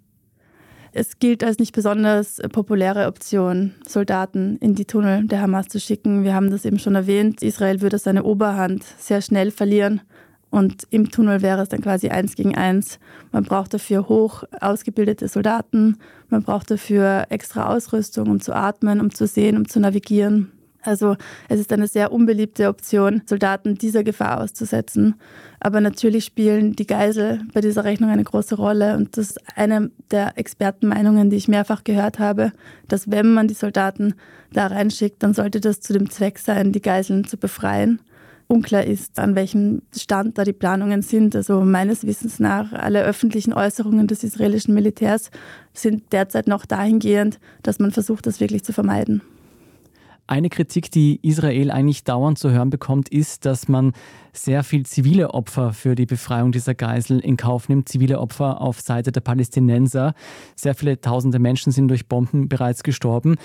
Es 0.94 1.20
gilt 1.20 1.44
als 1.44 1.60
nicht 1.60 1.74
besonders 1.76 2.42
populäre 2.52 3.08
Option, 3.08 3.74
Soldaten 3.88 4.58
in 4.58 4.74
die 4.74 4.86
Tunnel 4.86 5.28
der 5.28 5.42
Hamas 5.42 5.68
zu 5.68 5.80
schicken. 5.80 6.24
Wir 6.24 6.34
haben 6.34 6.50
das 6.50 6.66
eben 6.66 6.80
schon 6.80 6.96
erwähnt. 6.96 7.44
Israel 7.44 7.82
würde 7.82 7.98
seine 7.98 8.24
Oberhand 8.24 8.84
sehr 8.98 9.22
schnell 9.22 9.52
verlieren. 9.52 10.02
Und 10.50 10.88
im 10.90 11.12
Tunnel 11.12 11.42
wäre 11.42 11.62
es 11.62 11.70
dann 11.70 11.82
quasi 11.82 12.10
eins 12.10 12.36
gegen 12.36 12.56
eins. 12.56 13.00
Man 13.32 13.44
braucht 13.44 13.74
dafür 13.74 14.08
hoch 14.08 14.44
ausgebildete 14.62 15.28
Soldaten. 15.28 15.98
Man 16.30 16.44
braucht 16.44 16.72
dafür 16.72 17.26
extra 17.30 17.74
Ausrüstung, 17.74 18.30
um 18.30 18.40
zu 18.40 18.56
atmen, 18.56 19.02
um 19.02 19.14
zu 19.14 19.28
sehen, 19.28 19.58
um 19.58 19.68
zu 19.68 19.80
navigieren. 19.80 20.52
Also 20.88 21.18
es 21.50 21.60
ist 21.60 21.74
eine 21.74 21.88
sehr 21.88 22.14
unbeliebte 22.14 22.70
Option, 22.70 23.22
Soldaten 23.26 23.76
dieser 23.76 24.06
Gefahr 24.06 24.40
auszusetzen. 24.42 25.16
Aber 25.60 25.82
natürlich 25.82 26.24
spielen 26.24 26.78
die 26.78 26.88
Geisel 26.88 27.42
bei 27.54 27.60
dieser 27.60 27.84
Rechnung 27.84 28.10
eine 28.10 28.24
große 28.24 28.56
Rolle. 28.56 28.96
Und 28.96 29.18
das 29.18 29.32
ist 29.32 29.58
eine 29.58 29.92
der 30.12 30.38
Expertenmeinungen, 30.38 31.30
die 31.30 31.36
ich 31.36 31.50
mehrfach 31.50 31.84
gehört 31.84 32.20
habe, 32.20 32.54
dass 32.88 33.12
wenn 33.12 33.34
man 33.34 33.50
die 33.50 33.54
Soldaten 33.54 34.14
da 34.54 34.68
reinschickt, 34.68 35.22
dann 35.22 35.34
sollte 35.34 35.60
das 35.60 35.82
zu 35.82 35.92
dem 35.92 36.10
Zweck 36.10 36.40
sein, 36.40 36.72
die 36.72 36.82
Geiseln 36.82 37.26
zu 37.26 37.36
befreien. 37.36 38.00
Unklar 38.48 38.86
ist, 38.86 39.20
an 39.20 39.36
welchem 39.36 39.82
Stand 39.96 40.38
da 40.38 40.44
die 40.44 40.54
Planungen 40.54 41.02
sind. 41.02 41.36
Also 41.36 41.62
meines 41.62 42.06
Wissens 42.06 42.40
nach, 42.40 42.72
alle 42.72 43.04
öffentlichen 43.04 43.54
Äußerungen 43.54 44.08
des 44.08 44.24
israelischen 44.24 44.74
Militärs 44.74 45.32
sind 45.74 46.14
derzeit 46.14 46.48
noch 46.48 46.66
dahingehend, 46.66 47.40
dass 47.64 47.80
man 47.80 47.92
versucht, 47.92 48.26
das 48.26 48.40
wirklich 48.40 48.64
zu 48.64 48.72
vermeiden. 48.72 49.22
Eine 50.30 50.50
Kritik, 50.50 50.92
die 50.92 51.20
Israel 51.22 51.72
eigentlich 51.72 52.04
dauernd 52.04 52.38
zu 52.38 52.52
hören 52.52 52.70
bekommt, 52.70 53.08
ist, 53.08 53.46
dass 53.46 53.70
man 53.70 53.94
sehr 54.34 54.66
viel 54.66 54.86
zivile 54.86 55.34
Opfer 55.34 55.72
für 55.72 55.96
die 55.96 56.06
Befreiung 56.06 56.52
dieser 56.52 56.76
Geisel 56.76 57.20
in 57.20 57.38
Kauf 57.38 57.70
nimmt. 57.70 57.88
Zivile 57.88 58.20
Opfer 58.20 58.60
auf 58.60 58.82
Seite 58.82 59.14
der 59.14 59.22
Palästinenser. 59.22 60.14
Sehr 60.58 60.76
viele 60.76 61.00
tausende 61.00 61.40
Menschen 61.40 61.72
sind 61.72 61.88
durch 61.88 62.08
Bomben 62.08 62.50
bereits 62.50 62.84
gestorben. 62.84 63.38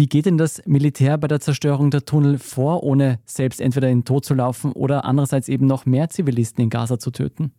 Wie 0.00 0.06
geht 0.06 0.24
denn 0.24 0.38
das 0.38 0.62
Militär 0.64 1.18
bei 1.18 1.28
der 1.28 1.40
Zerstörung 1.40 1.90
der 1.90 2.06
Tunnel 2.06 2.38
vor, 2.38 2.84
ohne 2.84 3.18
selbst 3.26 3.60
entweder 3.60 3.90
in 3.90 3.98
den 3.98 4.04
Tod 4.06 4.24
zu 4.24 4.32
laufen 4.32 4.72
oder 4.72 5.04
andererseits 5.04 5.46
eben 5.46 5.66
noch 5.66 5.84
mehr 5.84 6.08
Zivilisten 6.08 6.64
in 6.64 6.70
Gaza 6.70 6.98
zu 6.98 7.10
töten? 7.10 7.52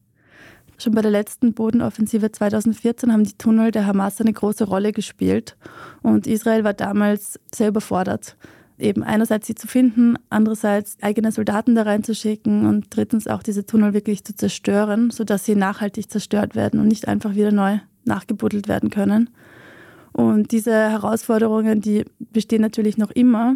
Schon 0.79 0.95
bei 0.95 1.03
der 1.03 1.11
letzten 1.11 1.53
Bodenoffensive 1.53 2.31
2014 2.31 3.13
haben 3.13 3.25
die 3.25 3.37
Tunnel 3.37 3.69
der 3.69 3.85
Hamas 3.85 4.19
eine 4.19 4.33
große 4.33 4.63
Rolle 4.63 4.91
gespielt 4.91 5.55
und 6.01 6.25
Israel 6.25 6.63
war 6.63 6.73
damals 6.73 7.39
sehr 7.53 7.67
überfordert 7.67 8.37
eben 8.79 9.03
einerseits 9.03 9.45
sie 9.45 9.53
zu 9.53 9.67
finden, 9.67 10.15
andererseits 10.31 10.97
eigene 11.03 11.31
Soldaten 11.31 11.75
da 11.75 11.83
reinzuschicken 11.83 12.65
und 12.65 12.87
drittens 12.89 13.27
auch 13.27 13.43
diese 13.43 13.67
Tunnel 13.67 13.93
wirklich 13.93 14.23
zu 14.23 14.35
zerstören, 14.35 15.11
sodass 15.11 15.45
sie 15.45 15.53
nachhaltig 15.53 16.09
zerstört 16.09 16.55
werden 16.55 16.79
und 16.79 16.87
nicht 16.87 17.07
einfach 17.07 17.35
wieder 17.35 17.51
neu 17.51 17.77
nachgebuddelt 18.05 18.67
werden 18.67 18.89
können. 18.89 19.29
Und 20.13 20.51
diese 20.51 20.73
Herausforderungen, 20.73 21.81
die 21.81 22.05
bestehen 22.19 22.61
natürlich 22.61 22.97
noch 22.97 23.11
immer. 23.11 23.55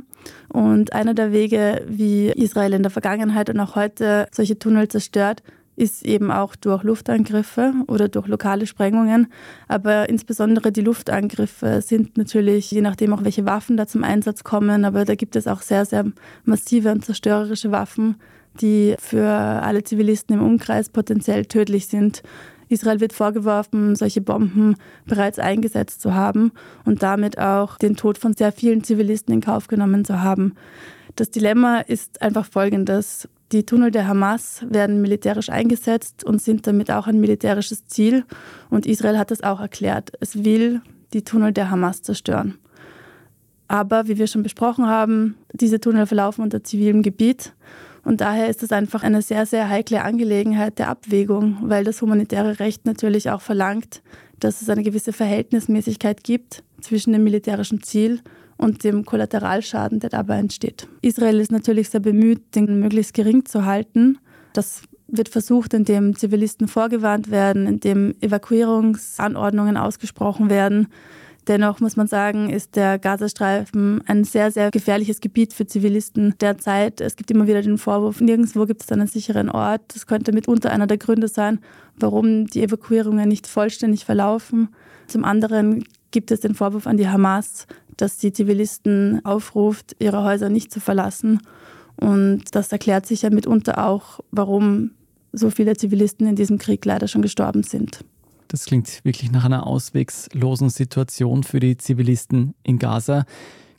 Und 0.50 0.94
einer 0.94 1.14
der 1.14 1.32
Wege, 1.32 1.84
wie 1.88 2.28
Israel 2.30 2.74
in 2.74 2.84
der 2.84 2.92
Vergangenheit 2.92 3.50
und 3.50 3.60
auch 3.60 3.76
heute 3.76 4.28
solche 4.32 4.58
Tunnel 4.58 4.88
zerstört, 4.88 5.44
ist 5.76 6.06
eben 6.06 6.32
auch 6.32 6.56
durch 6.56 6.84
Luftangriffe 6.84 7.74
oder 7.88 8.08
durch 8.08 8.28
lokale 8.28 8.66
Sprengungen. 8.66 9.28
Aber 9.68 10.08
insbesondere 10.10 10.72
die 10.72 10.82
Luftangriffe 10.82 11.82
sind 11.82 12.18
natürlich, 12.18 12.72
je 12.72 12.82
nachdem 12.82 13.14
auch 13.14 13.24
welche 13.24 13.46
Waffen 13.46 13.78
da 13.78 13.88
zum 13.88 14.04
Einsatz 14.04 14.44
kommen, 14.44 14.86
aber 14.86 15.06
da 15.06 15.16
gibt 15.16 15.36
es 15.36 15.48
auch 15.48 15.62
sehr, 15.62 15.86
sehr 15.86 16.06
massive 16.46 16.92
und 16.92 17.04
zerstörerische 17.04 17.72
Waffen, 17.72 18.16
die 18.62 18.96
für 19.00 19.28
alle 19.28 19.84
Zivilisten 19.84 20.38
im 20.38 20.46
Umkreis 20.46 20.90
potenziell 20.90 21.46
tödlich 21.46 21.88
sind. 21.88 22.24
Israel 22.70 23.00
wird 23.00 23.14
vorgeworfen, 23.14 23.96
solche 23.96 24.22
Bomben 24.22 24.76
bereits 25.06 25.40
eingesetzt 25.40 26.02
zu 26.02 26.14
haben 26.14 26.52
und 26.84 27.04
damit 27.04 27.40
auch 27.40 27.78
den 27.78 27.96
Tod 27.96 28.18
von 28.18 28.34
sehr 28.34 28.52
vielen 28.52 28.84
Zivilisten 28.84 29.34
in 29.34 29.42
Kauf 29.42 29.68
genommen 29.68 30.06
zu 30.06 30.22
haben. 30.22 30.56
Das 31.16 31.30
Dilemma 31.30 31.80
ist 31.80 32.22
einfach 32.22 32.46
folgendes. 32.46 33.30
Die 33.52 33.66
Tunnel 33.66 33.92
der 33.92 34.08
Hamas 34.08 34.66
werden 34.70 35.02
militärisch 35.02 35.50
eingesetzt 35.50 36.24
und 36.24 36.42
sind 36.42 36.68
damit 36.68 36.92
auch 36.92 37.08
ein 37.08 37.20
militärisches 37.20 37.86
Ziel. 37.86 38.26
Und 38.70 38.86
Israel 38.86 39.18
hat 39.18 39.32
das 39.32 39.44
auch 39.44 39.60
erklärt. 39.60 40.12
Es 40.20 40.44
will 40.44 40.82
die 41.14 41.24
Tunnel 41.24 41.54
der 41.54 41.70
Hamas 41.70 42.02
zerstören. 42.02 42.58
Aber 43.68 44.08
wie 44.08 44.18
wir 44.18 44.28
schon 44.28 44.44
besprochen 44.44 44.88
haben, 44.88 45.36
diese 45.54 45.80
Tunnel 45.80 46.06
verlaufen 46.06 46.44
unter 46.44 46.64
zivilem 46.64 47.02
Gebiet. 47.02 47.54
Und 48.06 48.22
daher 48.22 48.50
ist 48.50 48.64
es 48.64 48.72
einfach 48.72 49.04
eine 49.04 49.22
sehr, 49.22 49.46
sehr 49.46 49.68
heikle 49.68 50.04
Angelegenheit 50.04 50.80
der 50.80 50.90
Abwägung, 50.90 51.58
weil 51.64 51.84
das 51.84 52.02
humanitäre 52.02 52.60
Recht 52.60 52.86
natürlich 52.86 53.32
auch 53.32 53.42
verlangt, 53.42 54.02
dass 54.40 54.62
es 54.62 54.70
eine 54.70 54.84
gewisse 54.84 55.12
Verhältnismäßigkeit 55.12 56.24
gibt 56.24 56.64
zwischen 56.82 57.14
dem 57.14 57.24
militärischen 57.24 57.82
Ziel 57.82 58.22
und 58.58 58.84
dem 58.84 59.06
Kollateralschaden, 59.06 60.00
der 60.00 60.12
dabei 60.12 60.38
entsteht. 60.38 60.88
Israel 61.02 61.40
ist 61.40 61.52
natürlich 61.52 61.90
sehr 61.90 62.00
bemüht, 62.00 62.56
den 62.56 62.80
möglichst 62.80 63.16
gering 63.16 63.44
zu 63.46 63.66
halten. 63.66 64.20
Das 64.54 64.84
wird 65.08 65.30
versucht, 65.30 65.74
indem 65.74 66.16
Zivilisten 66.16 66.68
vorgewarnt 66.68 67.32
werden, 67.32 67.68
indem 67.68 68.16
Evakuierungsanordnungen 68.22 69.78
ausgesprochen 69.78 70.50
werden. 70.50 70.88
Dennoch 71.48 71.80
muss 71.80 71.96
man 71.96 72.08
sagen, 72.08 72.50
ist 72.50 72.76
der 72.76 72.98
Gazastreifen 72.98 74.02
ein 74.08 74.24
sehr, 74.24 74.52
sehr 74.52 74.72
gefährliches 74.72 75.22
Gebiet 75.22 75.54
für 75.54 75.68
Zivilisten 75.68 76.34
derzeit. 76.42 77.02
Es 77.02 77.16
gibt 77.16 77.30
immer 77.30 77.48
wieder 77.48 77.62
den 77.62 77.78
Vorwurf, 77.78 78.20
nirgendwo 78.20 78.66
gibt 78.66 78.84
es 78.84 78.92
einen 78.92 79.08
sicheren 79.08 79.50
Ort. 79.50 79.82
Das 79.94 80.08
könnte 80.08 80.32
mitunter 80.32 80.72
einer 80.72 80.88
der 80.88 80.98
Gründe 80.98 81.28
sein, 81.28 81.60
warum 81.98 82.48
die 82.48 82.64
Evakuierungen 82.64 83.30
nicht 83.30 83.46
vollständig 83.46 84.06
verlaufen. 84.06 84.70
Zum 85.08 85.24
anderen 85.24 85.84
gibt 86.10 86.32
es 86.32 86.40
den 86.40 86.56
Vorwurf 86.56 86.88
an 86.88 86.98
die 86.98 87.10
Hamas, 87.10 87.68
dass 87.98 88.18
die 88.18 88.34
Zivilisten 88.34 89.24
aufruft, 89.24 89.96
ihre 90.00 90.24
Häuser 90.24 90.50
nicht 90.50 90.72
zu 90.72 90.80
verlassen. 90.80 91.42
Und 91.98 92.44
das 92.52 92.72
erklärt 92.72 93.06
sich 93.06 93.22
ja 93.22 93.30
mitunter 93.30 93.86
auch, 93.86 94.20
warum 94.32 94.92
so 95.32 95.50
viele 95.50 95.76
Zivilisten 95.78 96.28
in 96.28 96.36
diesem 96.36 96.58
Krieg 96.58 96.84
leider 96.86 97.08
schon 97.08 97.22
gestorben 97.22 97.64
sind. 97.64 98.04
Das 98.56 98.68
klingt 98.68 99.04
wirklich 99.04 99.34
nach 99.34 99.44
einer 99.44 99.68
auswegslosen 99.68 100.70
Situation 100.70 101.44
für 101.44 101.60
die 101.60 101.76
Zivilisten 101.76 102.54
in 102.64 102.80
Gaza. 102.80 103.26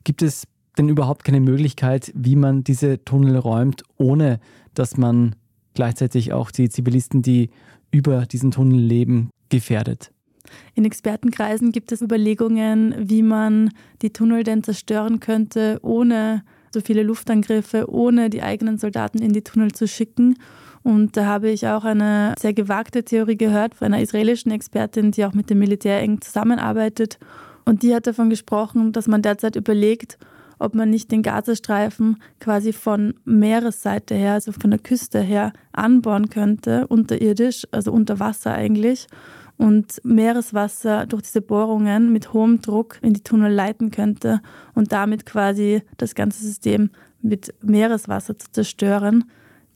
Gibt 0.05 0.21
es 0.21 0.47
denn 0.77 0.91
überhaupt 0.91 1.25
keine 1.25 1.41
Möglichkeit, 1.41 2.13
wie 2.15 2.37
man 2.37 2.63
diese 2.63 3.03
Tunnel 3.03 3.39
räumt, 3.39 3.85
ohne 3.97 4.39
dass 4.75 4.99
man 4.99 5.35
gleichzeitig 5.73 6.35
auch 6.35 6.51
die 6.51 6.69
Zivilisten, 6.69 7.23
die 7.23 7.49
über 7.91 8.27
diesen 8.27 8.51
Tunnel 8.51 8.79
leben, 8.79 9.31
gefährdet? 9.49 10.13
In 10.75 10.85
Expertenkreisen 10.85 11.73
gibt 11.73 11.91
es 11.91 12.03
Überlegungen, 12.03 12.95
wie 12.99 13.23
man 13.23 13.71
die 14.03 14.13
Tunnel 14.13 14.45
denn 14.45 14.63
zerstören 14.63 15.21
könnte, 15.21 15.79
ohne 15.81 16.43
so 16.71 16.83
viele 16.83 17.03
Luftangriffe, 17.03 17.91
ohne 17.91 18.29
die 18.29 18.43
eigenen 18.43 18.77
Soldaten 18.77 19.23
in 19.23 19.33
die 19.33 19.43
Tunnel 19.43 19.73
zu 19.73 19.89
schicken. 19.89 20.37
Und 20.87 21.17
da 21.17 21.27
habe 21.27 21.51
ich 21.51 21.67
auch 21.67 21.85
eine 21.85 22.37
sehr 22.39 22.55
gewagte 22.55 23.03
Theorie 23.03 23.37
gehört 23.37 23.75
von 23.75 23.87
einer 23.87 24.01
israelischen 24.01 24.53
Expertin, 24.53 25.11
die 25.11 25.25
auch 25.25 25.33
mit 25.33 25.51
dem 25.51 25.59
Militär 25.59 26.01
eng 26.01 26.21
zusammenarbeitet. 26.21 27.19
Und 27.65 27.83
die 27.83 27.93
hat 27.93 28.07
davon 28.07 28.31
gesprochen, 28.31 28.93
dass 28.93 29.09
man 29.09 29.21
derzeit 29.21 29.57
überlegt, 29.57 30.17
ob 30.61 30.77
man 30.77 30.89
nicht 30.89 31.11
den 31.11 31.25
Gazastreifen 31.25 32.23
quasi 32.39 32.73
von 32.73 33.15
Meeresseite 33.25 34.15
her, 34.15 34.35
also 34.35 34.53
von 34.53 34.71
der 34.71 34.79
Küste 34.79 35.19
her, 35.19 35.53
anbauen 35.73 36.31
könnte, 36.31 36.87
unterirdisch, 36.87 37.67
also 37.73 37.91
unter 37.91 38.21
Wasser 38.21 38.53
eigentlich 38.53 39.09
und 39.57 40.01
Meereswasser 40.05 41.07
durch 41.07 41.23
diese 41.23 41.41
Bohrungen 41.43 42.13
mit 42.13 42.33
hohem 42.33 42.61
Druck 42.61 43.01
in 43.03 43.13
die 43.13 43.25
Tunnel 43.25 43.53
leiten 43.53 43.91
könnte 43.91 44.41
und 44.77 44.93
damit 44.93 45.27
quasi 45.27 45.83
das 45.97 46.15
ganze 46.15 46.45
System 46.45 46.91
mit 47.23 47.53
Meereswasser 47.61 48.39
zu 48.39 48.53
zerstören. 48.53 49.25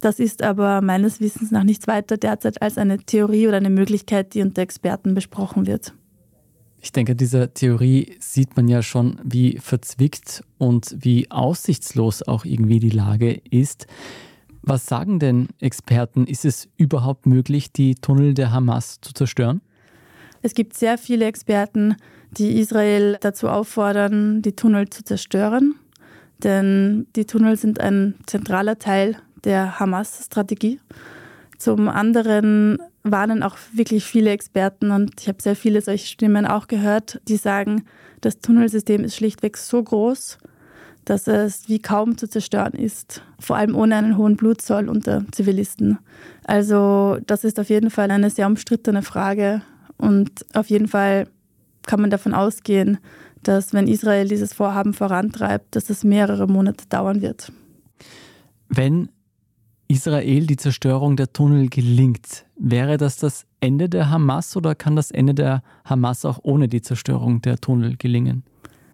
Das 0.01 0.19
ist 0.19 0.43
aber 0.43 0.81
meines 0.81 1.21
Wissens 1.21 1.51
nach 1.51 1.63
nichts 1.63 1.87
weiter 1.87 2.17
derzeit 2.17 2.63
als 2.63 2.79
eine 2.79 2.99
Theorie 2.99 3.49
oder 3.49 3.59
eine 3.59 3.71
Möglichkeit, 3.71 4.35
die 4.35 4.43
unter 4.43 4.63
Experten 4.63 5.15
besprochen 5.15 5.67
wird. 5.67 5.93
Ich 6.83 6.93
denke, 6.93 7.15
dieser 7.15 7.53
Theorie 7.53 8.17
sieht 8.21 8.57
man 8.57 8.67
ja 8.67 8.83
schon, 8.83 9.21
wie 9.23 9.59
verzwickt 9.59 10.43
und 10.57 10.97
wie 10.99 11.31
aussichtslos 11.31 12.23
auch 12.23 12.47
irgendwie 12.47 12.81
die 12.81 12.91
Lage 12.91 13.39
ist. 13.51 13.87
Was 14.63 14.87
sagen 14.87 15.19
denn 15.19 15.49
Experten? 15.61 16.27
Ist 16.27 16.47
es 16.47 16.69
überhaupt 16.79 17.27
möglich, 17.27 17.71
die 17.71 17.97
Tunnel 17.97 18.33
der 18.33 18.53
Hamas 18.53 19.01
zu 19.03 19.13
zerstören? 19.13 19.61
Es 20.41 20.55
gibt 20.55 20.75
sehr 20.75 20.97
viele 20.97 21.27
Experten, 21.27 21.97
die 22.31 22.59
Israel 22.59 23.19
dazu 23.21 23.49
auffordern, 23.49 24.41
die 24.41 24.57
Tunnel 24.57 24.89
zu 24.89 25.05
zerstören. 25.05 25.75
Denn 26.43 27.07
die 27.15 27.27
Tunnel 27.27 27.59
sind 27.59 27.81
ein 27.81 28.15
zentraler 28.27 28.79
Teil 28.79 29.17
der 29.45 29.81
Hamas-Strategie. 29.81 30.81
Zum 31.59 31.89
anderen 31.89 32.79
warnen 33.03 33.43
auch 33.43 33.57
wirklich 33.73 34.05
viele 34.05 34.31
Experten 34.31 34.91
und 34.91 35.21
ich 35.21 35.29
habe 35.29 35.43
sehr 35.43 35.57
viele 35.57 35.81
solche 35.81 36.07
Stimmen 36.07 36.47
auch 36.47 36.69
gehört, 36.69 37.21
die 37.29 37.37
sagen, 37.37 37.85
das 38.21 38.41
Tunnelsystem 38.41 39.05
ist 39.05 39.17
schlichtweg 39.17 39.57
so 39.57 39.83
groß, 39.83 40.39
dass 41.05 41.27
es 41.27 41.69
wie 41.69 41.81
kaum 41.81 42.19
zu 42.19 42.29
zerstören 42.29 42.75
ist, 42.75 43.23
vor 43.39 43.57
allem 43.57 43.75
ohne 43.75 43.97
einen 43.97 44.17
hohen 44.17 44.37
Blutzoll 44.37 44.89
unter 44.89 45.25
Zivilisten. 45.33 45.99
Also 46.45 47.19
das 47.27 47.45
ist 47.45 47.59
auf 47.59 47.71
jeden 47.71 47.91
Fall 47.91 48.11
eine 48.11 48.31
sehr 48.31 48.47
umstrittene 48.47 49.03
Frage 49.03 49.63
und 49.97 50.31
auf 50.55 50.69
jeden 50.69 50.89
Fall 50.89 51.27
kann 51.87 52.01
man 52.01 52.11
davon 52.11 52.35
ausgehen, 52.35 52.99
dass 53.43 53.73
wenn 53.73 53.89
Israel 53.89 54.29
dieses 54.29 54.53
Vorhaben 54.53 54.93
vorantreibt, 54.93 55.75
dass 55.75 55.89
es 55.89 56.05
mehrere 56.05 56.47
Monate 56.47 56.87
dauern 56.89 57.23
wird. 57.23 57.53
Wenn 58.69 59.09
Israel 59.91 60.47
die 60.47 60.57
Zerstörung 60.57 61.17
der 61.17 61.33
Tunnel 61.33 61.69
gelingt, 61.69 62.47
wäre 62.57 62.97
das 62.97 63.17
das 63.17 63.45
Ende 63.59 63.89
der 63.89 64.09
Hamas 64.09 64.57
oder 64.57 64.77
kann 64.77 64.95
das 64.95 65.11
Ende 65.11 65.35
der 65.35 65.63
Hamas 65.85 66.25
auch 66.25 66.39
ohne 66.43 66.69
die 66.69 66.81
Zerstörung 66.81 67.43
der 67.43 67.59
Tunnel 67.59 67.97
gelingen? 67.97 68.45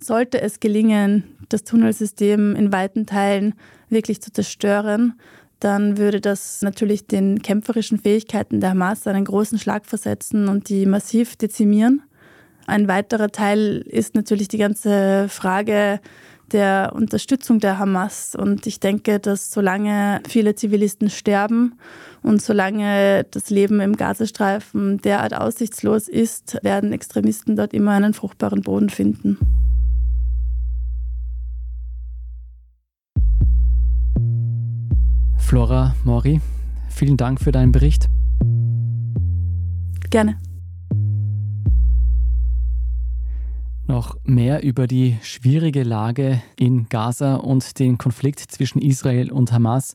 Sollte 0.01 0.41
es 0.41 0.59
gelingen, 0.59 1.25
das 1.51 1.65
Tunnelsystem 1.65 2.57
in 2.57 2.73
weiten 2.73 3.05
Teilen 3.05 3.55
wirklich 3.91 4.23
zu 4.23 4.33
zerstören, 4.33 5.21
dann 5.61 5.99
würde 5.99 6.23
das 6.23 6.63
natürlich 6.63 7.07
den 7.07 7.43
kämpferischen 7.43 7.99
Fähigkeiten 7.99 8.61
der 8.61 8.71
Hamas 8.71 9.07
einen 9.07 9.27
großen 9.27 9.59
Schlag 9.59 9.85
versetzen 9.85 10.49
und 10.49 10.71
die 10.71 10.87
massiv 10.87 11.37
dezimieren. 11.37 12.03
Ein 12.67 12.89
weiterer 12.89 13.31
Teil 13.31 13.85
ist 13.87 14.15
natürlich 14.15 14.49
die 14.49 14.59
ganze 14.59 15.29
Frage 15.29 16.01
der 16.53 16.93
Unterstützung 16.95 17.59
der 17.59 17.79
Hamas. 17.79 18.35
Und 18.35 18.67
ich 18.67 18.81
denke, 18.81 19.19
dass 19.19 19.51
solange 19.51 20.21
viele 20.29 20.55
Zivilisten 20.55 21.11
sterben 21.11 21.79
und 22.23 22.43
solange 22.43 23.25
das 23.31 23.51
Leben 23.51 23.81
im 23.81 23.97
Gazastreifen 23.97 24.99
derart 24.99 25.35
aussichtslos 25.35 26.09
ist, 26.09 26.59
werden 26.63 26.93
Extremisten 26.93 27.57
dort 27.57 27.73
immer 27.75 27.93
einen 27.93 28.15
fruchtbaren 28.15 28.63
Boden 28.63 28.91
finden. 28.91 29.39
Flora 35.39 35.95
Mori, 36.05 36.41
vielen 36.89 37.17
Dank 37.17 37.41
für 37.41 37.53
deinen 37.53 37.71
Bericht. 37.71 38.09
Gerne. 40.11 40.39
Noch 43.97 44.17
mehr 44.25 44.63
über 44.63 44.87
die 44.87 45.17
schwierige 45.23 45.83
Lage 45.83 46.43
in 46.59 46.87
Gaza 46.91 47.37
und 47.37 47.79
den 47.79 47.97
Konflikt 47.97 48.41
zwischen 48.41 48.83
Israel 48.83 49.33
und 49.33 49.53
Hamas 49.53 49.95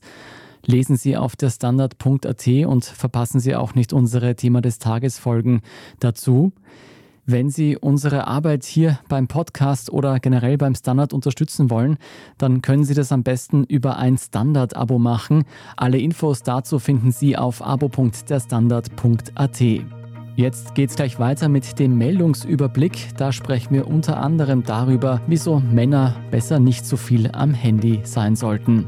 lesen 0.66 0.96
Sie 0.96 1.16
auf 1.16 1.36
der 1.36 1.50
Standard.at 1.50 2.48
und 2.66 2.84
verpassen 2.84 3.38
Sie 3.38 3.54
auch 3.54 3.76
nicht 3.76 3.92
unsere 3.92 4.34
Thema 4.34 4.60
des 4.60 4.80
Tages 4.80 5.20
Folgen 5.20 5.60
dazu. 6.00 6.52
Wenn 7.26 7.48
Sie 7.48 7.76
unsere 7.76 8.26
Arbeit 8.26 8.64
hier 8.64 8.98
beim 9.08 9.28
Podcast 9.28 9.92
oder 9.92 10.18
generell 10.18 10.58
beim 10.58 10.74
Standard 10.74 11.12
unterstützen 11.12 11.70
wollen, 11.70 11.96
dann 12.38 12.60
können 12.60 12.82
Sie 12.82 12.94
das 12.94 13.12
am 13.12 13.22
besten 13.22 13.62
über 13.62 13.98
ein 13.98 14.18
Standard-Abo 14.18 14.98
machen. 14.98 15.44
Alle 15.76 16.00
Infos 16.00 16.42
dazu 16.42 16.80
finden 16.80 17.12
Sie 17.12 17.36
auf 17.36 17.64
abo.derstandard.at. 17.64 19.62
Jetzt 20.34 20.74
geht's 20.74 20.96
gleich 20.96 21.18
weiter 21.18 21.50
mit 21.50 21.78
dem 21.78 21.98
Meldungsüberblick. 21.98 23.10
Da 23.18 23.32
sprechen 23.32 23.74
wir 23.74 23.86
unter 23.86 24.16
anderem 24.16 24.62
darüber, 24.62 25.20
wieso 25.26 25.60
Männer 25.60 26.16
besser 26.30 26.58
nicht 26.58 26.86
so 26.86 26.96
viel 26.96 27.30
am 27.32 27.52
Handy 27.52 28.00
sein 28.04 28.34
sollten. 28.34 28.86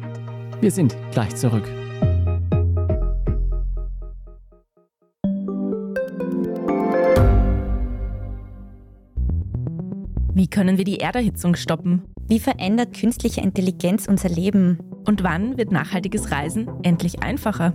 Wir 0.63 0.71
sind 0.71 0.97
gleich 1.11 1.37
zurück. 1.37 1.69
Wie 10.33 10.49
können 10.49 10.79
wir 10.79 10.85
die 10.85 10.99
Erderhitzung 10.99 11.57
stoppen? 11.57 12.05
Wie 12.27 12.41
verändert 12.41 12.99
künstliche 12.99 13.43
Intelligenz 13.43 14.09
unser 14.09 14.31
Leben? 14.31 14.79
Und 15.05 15.23
wann 15.23 15.59
wird 15.59 15.71
nachhaltiges 15.71 16.31
Reisen 16.31 16.71
endlich 16.83 17.23
einfacher? 17.23 17.75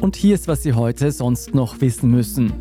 Und 0.00 0.16
hier 0.16 0.34
ist, 0.34 0.48
was 0.48 0.62
Sie 0.62 0.74
heute 0.74 1.10
sonst 1.12 1.54
noch 1.54 1.80
wissen 1.80 2.10
müssen. 2.10 2.52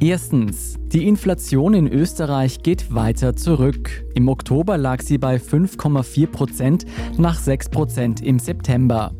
Erstens, 0.00 0.76
die 0.92 1.08
Inflation 1.08 1.74
in 1.74 1.88
Österreich 1.88 2.62
geht 2.62 2.94
weiter 2.94 3.34
zurück. 3.34 4.06
Im 4.14 4.28
Oktober 4.28 4.78
lag 4.78 5.02
sie 5.02 5.18
bei 5.18 5.36
5,4 5.36 6.26
Prozent 6.28 6.84
nach 7.18 7.38
6 7.38 7.70
Prozent 7.70 8.22
im 8.22 8.38
September. 8.38 9.12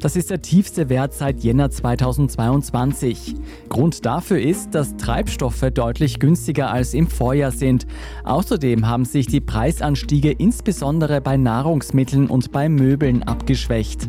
Das 0.00 0.16
ist 0.16 0.30
der 0.30 0.42
tiefste 0.42 0.90
Wert 0.90 1.14
seit 1.14 1.40
Jänner 1.40 1.70
2022. 1.70 3.34
Grund 3.68 4.04
dafür 4.04 4.38
ist, 4.38 4.74
dass 4.74 4.96
Treibstoffe 4.96 5.64
deutlich 5.72 6.20
günstiger 6.20 6.70
als 6.70 6.94
im 6.94 7.08
Vorjahr 7.08 7.50
sind. 7.50 7.86
Außerdem 8.24 8.86
haben 8.86 9.06
sich 9.06 9.26
die 9.26 9.40
Preisanstiege 9.40 10.30
insbesondere 10.30 11.20
bei 11.20 11.36
Nahrungsmitteln 11.36 12.28
und 12.28 12.52
bei 12.52 12.68
Möbeln 12.68 13.22
abgeschwächt. 13.22 14.08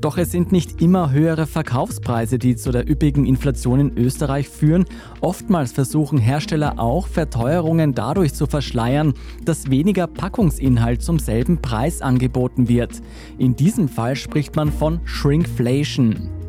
Doch 0.00 0.18
es 0.18 0.30
sind 0.30 0.52
nicht 0.52 0.82
immer 0.82 1.10
höhere 1.10 1.46
Verkaufspreise, 1.46 2.38
die 2.38 2.56
zu 2.56 2.70
der 2.70 2.88
üppigen 2.88 3.24
Inflation 3.24 3.80
in 3.80 3.96
Österreich 3.96 4.48
führen. 4.48 4.84
Oftmals 5.20 5.72
versuchen 5.72 6.18
Hersteller 6.18 6.78
auch, 6.78 7.08
Verteuerungen 7.08 7.94
dadurch 7.94 8.34
zu 8.34 8.46
verschleiern, 8.46 9.14
dass 9.44 9.70
weniger 9.70 10.06
Packungsinhalt 10.06 11.02
zum 11.02 11.18
selben 11.18 11.62
Preis 11.62 12.02
angeboten 12.02 12.68
wird. 12.68 13.00
In 13.38 13.56
diesem 13.56 13.88
Fall 13.88 14.16
spricht 14.16 14.54
man 14.54 14.70
von 14.70 15.00
Shrinkflation. 15.04 16.45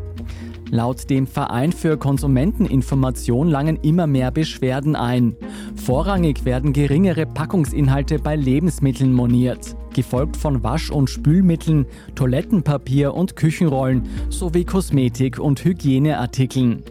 Laut 0.70 1.10
dem 1.10 1.28
Verein 1.28 1.72
für 1.72 1.98
Konsumenteninformation 1.98 3.48
langen 3.48 3.78
immer 3.78 4.06
mehr 4.06 4.32
Beschwerden 4.32 4.96
ein. 4.96 5.36
Vorrangig 5.76 6.44
werden 6.44 6.74
geringere 6.74 7.26
Packungsinhalte 7.26 8.20
bei 8.20 8.36
Lebensmitteln 8.36 9.14
moniert, 9.14 9.76
gefolgt 9.94 10.36
von 10.36 10.64
Wasch- 10.64 10.92
und 10.92 11.10
Spülmitteln, 11.10 11.86
Toilettenpapier 12.16 13.14
und 13.14 13.38
Küchenrollen 13.38 14.04
sowie 14.30 14.66
Kosmetik- 14.66 15.40
und 15.40 15.64
Hygieneartikeln. 15.64 16.84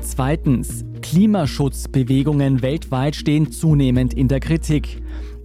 Zweitens. 0.00 0.84
Klimaschutzbewegungen 1.02 2.62
weltweit 2.62 3.14
stehen 3.14 3.52
zunehmend 3.52 4.12
in 4.14 4.26
der 4.26 4.40
Kritik. 4.40 5.00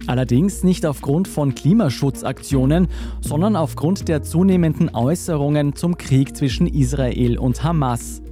Allerdings 0.06 0.64
nicht 0.64 0.84
aufgrund 0.84 1.28
von 1.28 1.54
Klimaschutzaktionen, 1.54 2.88
sondern 3.20 3.56
aufgrund 3.56 4.08
der 4.08 4.22
zunehmenden 4.22 4.94
Äußerungen 4.94 5.74
zum 5.76 5.96
Krieg 5.96 6.36
zwischen 6.36 6.66
Israel 6.66 7.38
und 7.38 7.62
Hamas. 7.62 8.22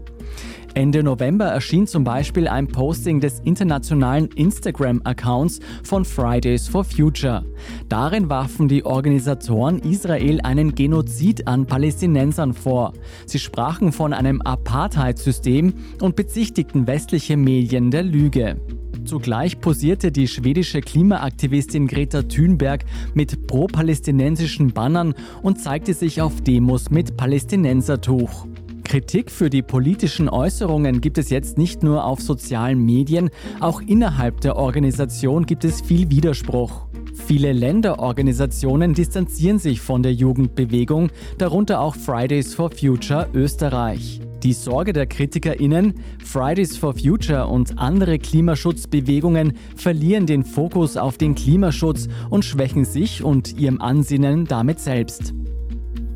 Ende 0.74 1.02
November 1.02 1.46
erschien 1.46 1.88
zum 1.88 2.04
Beispiel 2.04 2.46
ein 2.46 2.68
Posting 2.68 3.20
des 3.20 3.40
internationalen 3.40 4.28
Instagram-Accounts 4.36 5.58
von 5.82 6.04
Fridays 6.04 6.68
for 6.68 6.84
Future. 6.84 7.44
Darin 7.88 8.30
warfen 8.30 8.68
die 8.68 8.84
Organisatoren 8.84 9.80
Israel 9.80 10.40
einen 10.42 10.74
Genozid 10.74 11.48
an 11.48 11.66
Palästinensern 11.66 12.54
vor. 12.54 12.92
Sie 13.26 13.40
sprachen 13.40 13.90
von 13.90 14.12
einem 14.12 14.40
Apartheid-System 14.42 15.74
und 16.00 16.14
bezichtigten 16.14 16.86
westliche 16.86 17.36
Medien 17.36 17.90
der 17.90 18.04
Lüge. 18.04 18.60
Zugleich 19.04 19.60
posierte 19.60 20.12
die 20.12 20.28
schwedische 20.28 20.80
Klimaaktivistin 20.80 21.86
Greta 21.86 22.22
Thunberg 22.22 22.84
mit 23.14 23.46
pro-palästinensischen 23.46 24.72
Bannern 24.72 25.14
und 25.42 25.60
zeigte 25.60 25.94
sich 25.94 26.20
auf 26.20 26.40
Demos 26.42 26.90
mit 26.90 27.16
Palästinensertuch. 27.16 28.46
Kritik 28.84 29.30
für 29.30 29.50
die 29.50 29.62
politischen 29.62 30.28
Äußerungen 30.28 31.00
gibt 31.00 31.16
es 31.16 31.30
jetzt 31.30 31.58
nicht 31.58 31.82
nur 31.82 32.04
auf 32.04 32.20
sozialen 32.20 32.84
Medien, 32.84 33.30
auch 33.60 33.80
innerhalb 33.80 34.40
der 34.40 34.56
Organisation 34.56 35.46
gibt 35.46 35.64
es 35.64 35.80
viel 35.80 36.10
Widerspruch. 36.10 36.86
Viele 37.26 37.52
Länderorganisationen 37.52 38.94
distanzieren 38.94 39.60
sich 39.60 39.80
von 39.80 40.02
der 40.02 40.12
Jugendbewegung, 40.12 41.10
darunter 41.38 41.80
auch 41.80 41.94
Fridays 41.94 42.54
for 42.54 42.70
Future 42.70 43.28
Österreich. 43.32 44.20
Die 44.42 44.54
Sorge 44.54 44.94
der 44.94 45.06
KritikerInnen, 45.06 45.94
Fridays 46.24 46.76
for 46.76 46.94
Future 46.94 47.46
und 47.46 47.78
andere 47.78 48.18
Klimaschutzbewegungen 48.18 49.52
verlieren 49.76 50.24
den 50.24 50.44
Fokus 50.44 50.96
auf 50.96 51.18
den 51.18 51.34
Klimaschutz 51.34 52.08
und 52.30 52.44
schwächen 52.44 52.86
sich 52.86 53.22
und 53.22 53.58
ihrem 53.58 53.82
Ansinnen 53.82 54.46
damit 54.46 54.80
selbst. 54.80 55.34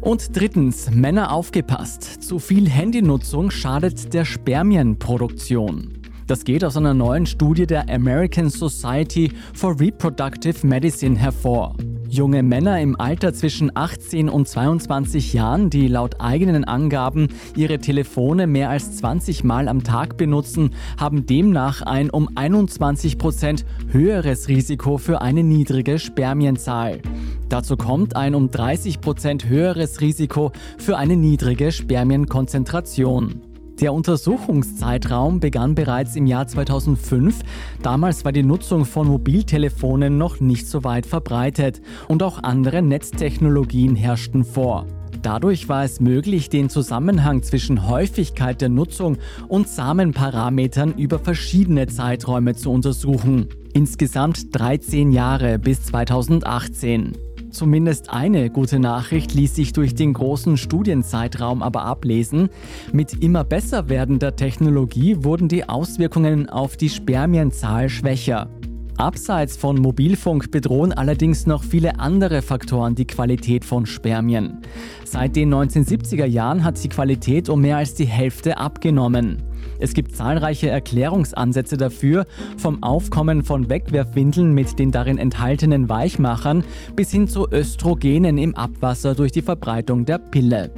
Und 0.00 0.36
drittens, 0.36 0.90
Männer 0.90 1.32
aufgepasst. 1.32 2.22
Zu 2.22 2.38
viel 2.38 2.68
Handynutzung 2.68 3.50
schadet 3.50 4.14
der 4.14 4.24
Spermienproduktion. 4.24 5.98
Das 6.26 6.44
geht 6.44 6.64
aus 6.64 6.78
einer 6.78 6.94
neuen 6.94 7.26
Studie 7.26 7.66
der 7.66 7.90
American 7.90 8.48
Society 8.48 9.30
for 9.52 9.78
Reproductive 9.78 10.66
Medicine 10.66 11.18
hervor. 11.18 11.76
Junge 12.08 12.42
Männer 12.42 12.80
im 12.80 13.00
Alter 13.00 13.32
zwischen 13.32 13.70
18 13.74 14.28
und 14.28 14.46
22 14.46 15.32
Jahren, 15.32 15.70
die 15.70 15.88
laut 15.88 16.20
eigenen 16.20 16.64
Angaben 16.64 17.28
ihre 17.56 17.78
Telefone 17.78 18.46
mehr 18.46 18.70
als 18.70 18.96
20 18.98 19.44
Mal 19.44 19.68
am 19.68 19.82
Tag 19.82 20.16
benutzen, 20.16 20.70
haben 20.98 21.26
demnach 21.26 21.82
ein 21.82 22.10
um 22.10 22.28
21 22.34 23.18
Prozent 23.18 23.64
höheres 23.90 24.48
Risiko 24.48 24.98
für 24.98 25.22
eine 25.22 25.42
niedrige 25.42 25.98
Spermienzahl. 25.98 27.00
Dazu 27.48 27.76
kommt 27.76 28.16
ein 28.16 28.34
um 28.34 28.50
30 28.50 29.00
Prozent 29.00 29.48
höheres 29.48 30.00
Risiko 30.00 30.52
für 30.78 30.96
eine 30.96 31.16
niedrige 31.16 31.72
Spermienkonzentration. 31.72 33.53
Der 33.80 33.92
Untersuchungszeitraum 33.92 35.40
begann 35.40 35.74
bereits 35.74 36.14
im 36.14 36.26
Jahr 36.26 36.46
2005. 36.46 37.40
Damals 37.82 38.24
war 38.24 38.30
die 38.30 38.44
Nutzung 38.44 38.84
von 38.84 39.08
Mobiltelefonen 39.08 40.16
noch 40.16 40.38
nicht 40.38 40.68
so 40.68 40.84
weit 40.84 41.06
verbreitet 41.06 41.82
und 42.06 42.22
auch 42.22 42.42
andere 42.44 42.82
Netztechnologien 42.82 43.96
herrschten 43.96 44.44
vor. 44.44 44.86
Dadurch 45.22 45.68
war 45.68 45.84
es 45.84 46.00
möglich, 46.00 46.50
den 46.50 46.68
Zusammenhang 46.68 47.42
zwischen 47.42 47.88
Häufigkeit 47.88 48.60
der 48.60 48.68
Nutzung 48.68 49.16
und 49.48 49.68
Samenparametern 49.68 50.94
über 50.96 51.18
verschiedene 51.18 51.88
Zeiträume 51.88 52.54
zu 52.54 52.70
untersuchen. 52.70 53.48
Insgesamt 53.72 54.54
13 54.54 55.10
Jahre 55.10 55.58
bis 55.58 55.82
2018. 55.86 57.12
Zumindest 57.54 58.10
eine 58.10 58.50
gute 58.50 58.80
Nachricht 58.80 59.32
ließ 59.32 59.54
sich 59.54 59.72
durch 59.72 59.94
den 59.94 60.12
großen 60.12 60.56
Studienzeitraum 60.56 61.62
aber 61.62 61.84
ablesen. 61.84 62.48
Mit 62.92 63.22
immer 63.22 63.44
besser 63.44 63.88
werdender 63.88 64.34
Technologie 64.34 65.18
wurden 65.20 65.46
die 65.46 65.68
Auswirkungen 65.68 66.48
auf 66.48 66.76
die 66.76 66.88
Spermienzahl 66.88 67.88
schwächer. 67.88 68.50
Abseits 68.96 69.56
von 69.56 69.80
Mobilfunk 69.80 70.50
bedrohen 70.50 70.92
allerdings 70.92 71.46
noch 71.46 71.62
viele 71.62 72.00
andere 72.00 72.42
Faktoren 72.42 72.96
die 72.96 73.06
Qualität 73.06 73.64
von 73.64 73.86
Spermien. 73.86 74.58
Seit 75.04 75.36
den 75.36 75.54
1970er 75.54 76.26
Jahren 76.26 76.64
hat 76.64 76.82
die 76.82 76.88
Qualität 76.88 77.48
um 77.48 77.60
mehr 77.60 77.76
als 77.76 77.94
die 77.94 78.04
Hälfte 78.04 78.58
abgenommen. 78.58 79.44
Es 79.78 79.94
gibt 79.94 80.14
zahlreiche 80.16 80.68
Erklärungsansätze 80.68 81.76
dafür, 81.76 82.26
vom 82.56 82.82
Aufkommen 82.82 83.42
von 83.42 83.68
Wegwerfwindeln 83.68 84.52
mit 84.52 84.78
den 84.78 84.90
darin 84.90 85.18
enthaltenen 85.18 85.88
Weichmachern 85.88 86.64
bis 86.96 87.10
hin 87.10 87.28
zu 87.28 87.50
Östrogenen 87.50 88.38
im 88.38 88.54
Abwasser 88.54 89.14
durch 89.14 89.32
die 89.32 89.42
Verbreitung 89.42 90.04
der 90.04 90.18
Pille. 90.18 90.70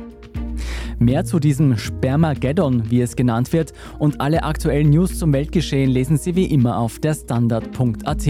Mehr 0.98 1.24
zu 1.26 1.38
diesem 1.38 1.76
Spermageddon, 1.76 2.90
wie 2.90 3.02
es 3.02 3.16
genannt 3.16 3.52
wird, 3.52 3.74
und 3.98 4.20
alle 4.20 4.44
aktuellen 4.44 4.90
News 4.90 5.18
zum 5.18 5.32
Weltgeschehen 5.32 5.90
lesen 5.90 6.16
Sie 6.16 6.34
wie 6.34 6.46
immer 6.46 6.78
auf 6.78 6.98
der 6.98 7.14
Standard.at. 7.14 8.26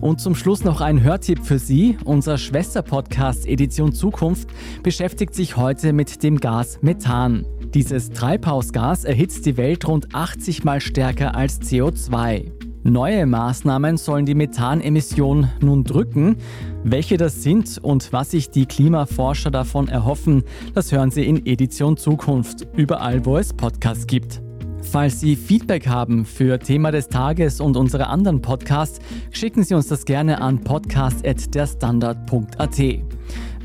Und 0.00 0.20
zum 0.20 0.34
Schluss 0.34 0.64
noch 0.64 0.80
ein 0.80 1.02
Hörtipp 1.02 1.44
für 1.44 1.58
Sie. 1.58 1.96
Unser 2.04 2.36
Schwesterpodcast 2.36 3.46
Edition 3.46 3.92
Zukunft 3.92 4.48
beschäftigt 4.82 5.34
sich 5.34 5.56
heute 5.56 5.92
mit 5.92 6.22
dem 6.22 6.38
Gas 6.38 6.78
Methan. 6.82 7.46
Dieses 7.74 8.10
Treibhausgas 8.10 9.04
erhitzt 9.04 9.46
die 9.46 9.56
Welt 9.56 9.88
rund 9.88 10.14
80 10.14 10.62
mal 10.62 10.82
stärker 10.82 11.34
als 11.34 11.62
CO2. 11.62 12.52
Neue 12.82 13.24
Maßnahmen 13.24 13.96
sollen 13.96 14.26
die 14.26 14.34
Methanemission 14.34 15.48
nun 15.60 15.84
drücken. 15.84 16.36
Welche 16.84 17.16
das 17.16 17.42
sind 17.42 17.78
und 17.82 18.12
was 18.12 18.32
sich 18.32 18.50
die 18.50 18.66
Klimaforscher 18.66 19.50
davon 19.50 19.88
erhoffen, 19.88 20.42
das 20.74 20.92
hören 20.92 21.10
Sie 21.10 21.24
in 21.24 21.46
Edition 21.46 21.96
Zukunft, 21.96 22.66
überall 22.76 23.24
wo 23.24 23.38
es 23.38 23.54
Podcasts 23.54 24.06
gibt. 24.06 24.42
Falls 24.82 25.20
Sie 25.20 25.36
Feedback 25.36 25.86
haben 25.86 26.26
für 26.26 26.58
Thema 26.58 26.90
des 26.90 27.08
Tages 27.08 27.58
und 27.60 27.78
unsere 27.78 28.08
anderen 28.08 28.42
Podcasts, 28.42 28.98
schicken 29.30 29.62
Sie 29.62 29.74
uns 29.74 29.86
das 29.86 30.04
gerne 30.04 30.42
an 30.42 30.60
podcast.derstandard.at. 30.60 32.82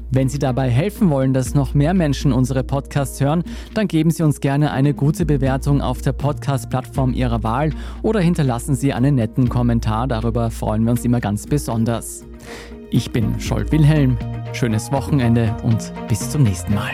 Wenn 0.09 0.29
Sie 0.29 0.39
dabei 0.39 0.69
helfen 0.69 1.09
wollen, 1.09 1.33
dass 1.33 1.53
noch 1.53 1.73
mehr 1.73 1.93
Menschen 1.93 2.31
unsere 2.31 2.63
Podcasts 2.63 3.19
hören, 3.19 3.43
dann 3.73 3.87
geben 3.87 4.11
Sie 4.11 4.23
uns 4.23 4.39
gerne 4.39 4.71
eine 4.71 4.93
gute 4.93 5.25
Bewertung 5.25 5.81
auf 5.81 6.01
der 6.01 6.13
Podcast-Plattform 6.13 7.13
Ihrer 7.13 7.43
Wahl 7.43 7.71
oder 8.03 8.19
hinterlassen 8.19 8.75
Sie 8.75 8.93
einen 8.93 9.15
netten 9.15 9.49
Kommentar. 9.49 10.07
Darüber 10.07 10.49
freuen 10.51 10.83
wir 10.85 10.91
uns 10.91 11.03
immer 11.03 11.19
ganz 11.19 11.45
besonders. 11.45 12.25
Ich 12.89 13.11
bin 13.11 13.39
Scholt 13.39 13.71
Wilhelm. 13.71 14.17
Schönes 14.53 14.91
Wochenende 14.91 15.55
und 15.63 15.91
bis 16.07 16.29
zum 16.29 16.43
nächsten 16.43 16.73
Mal. 16.73 16.93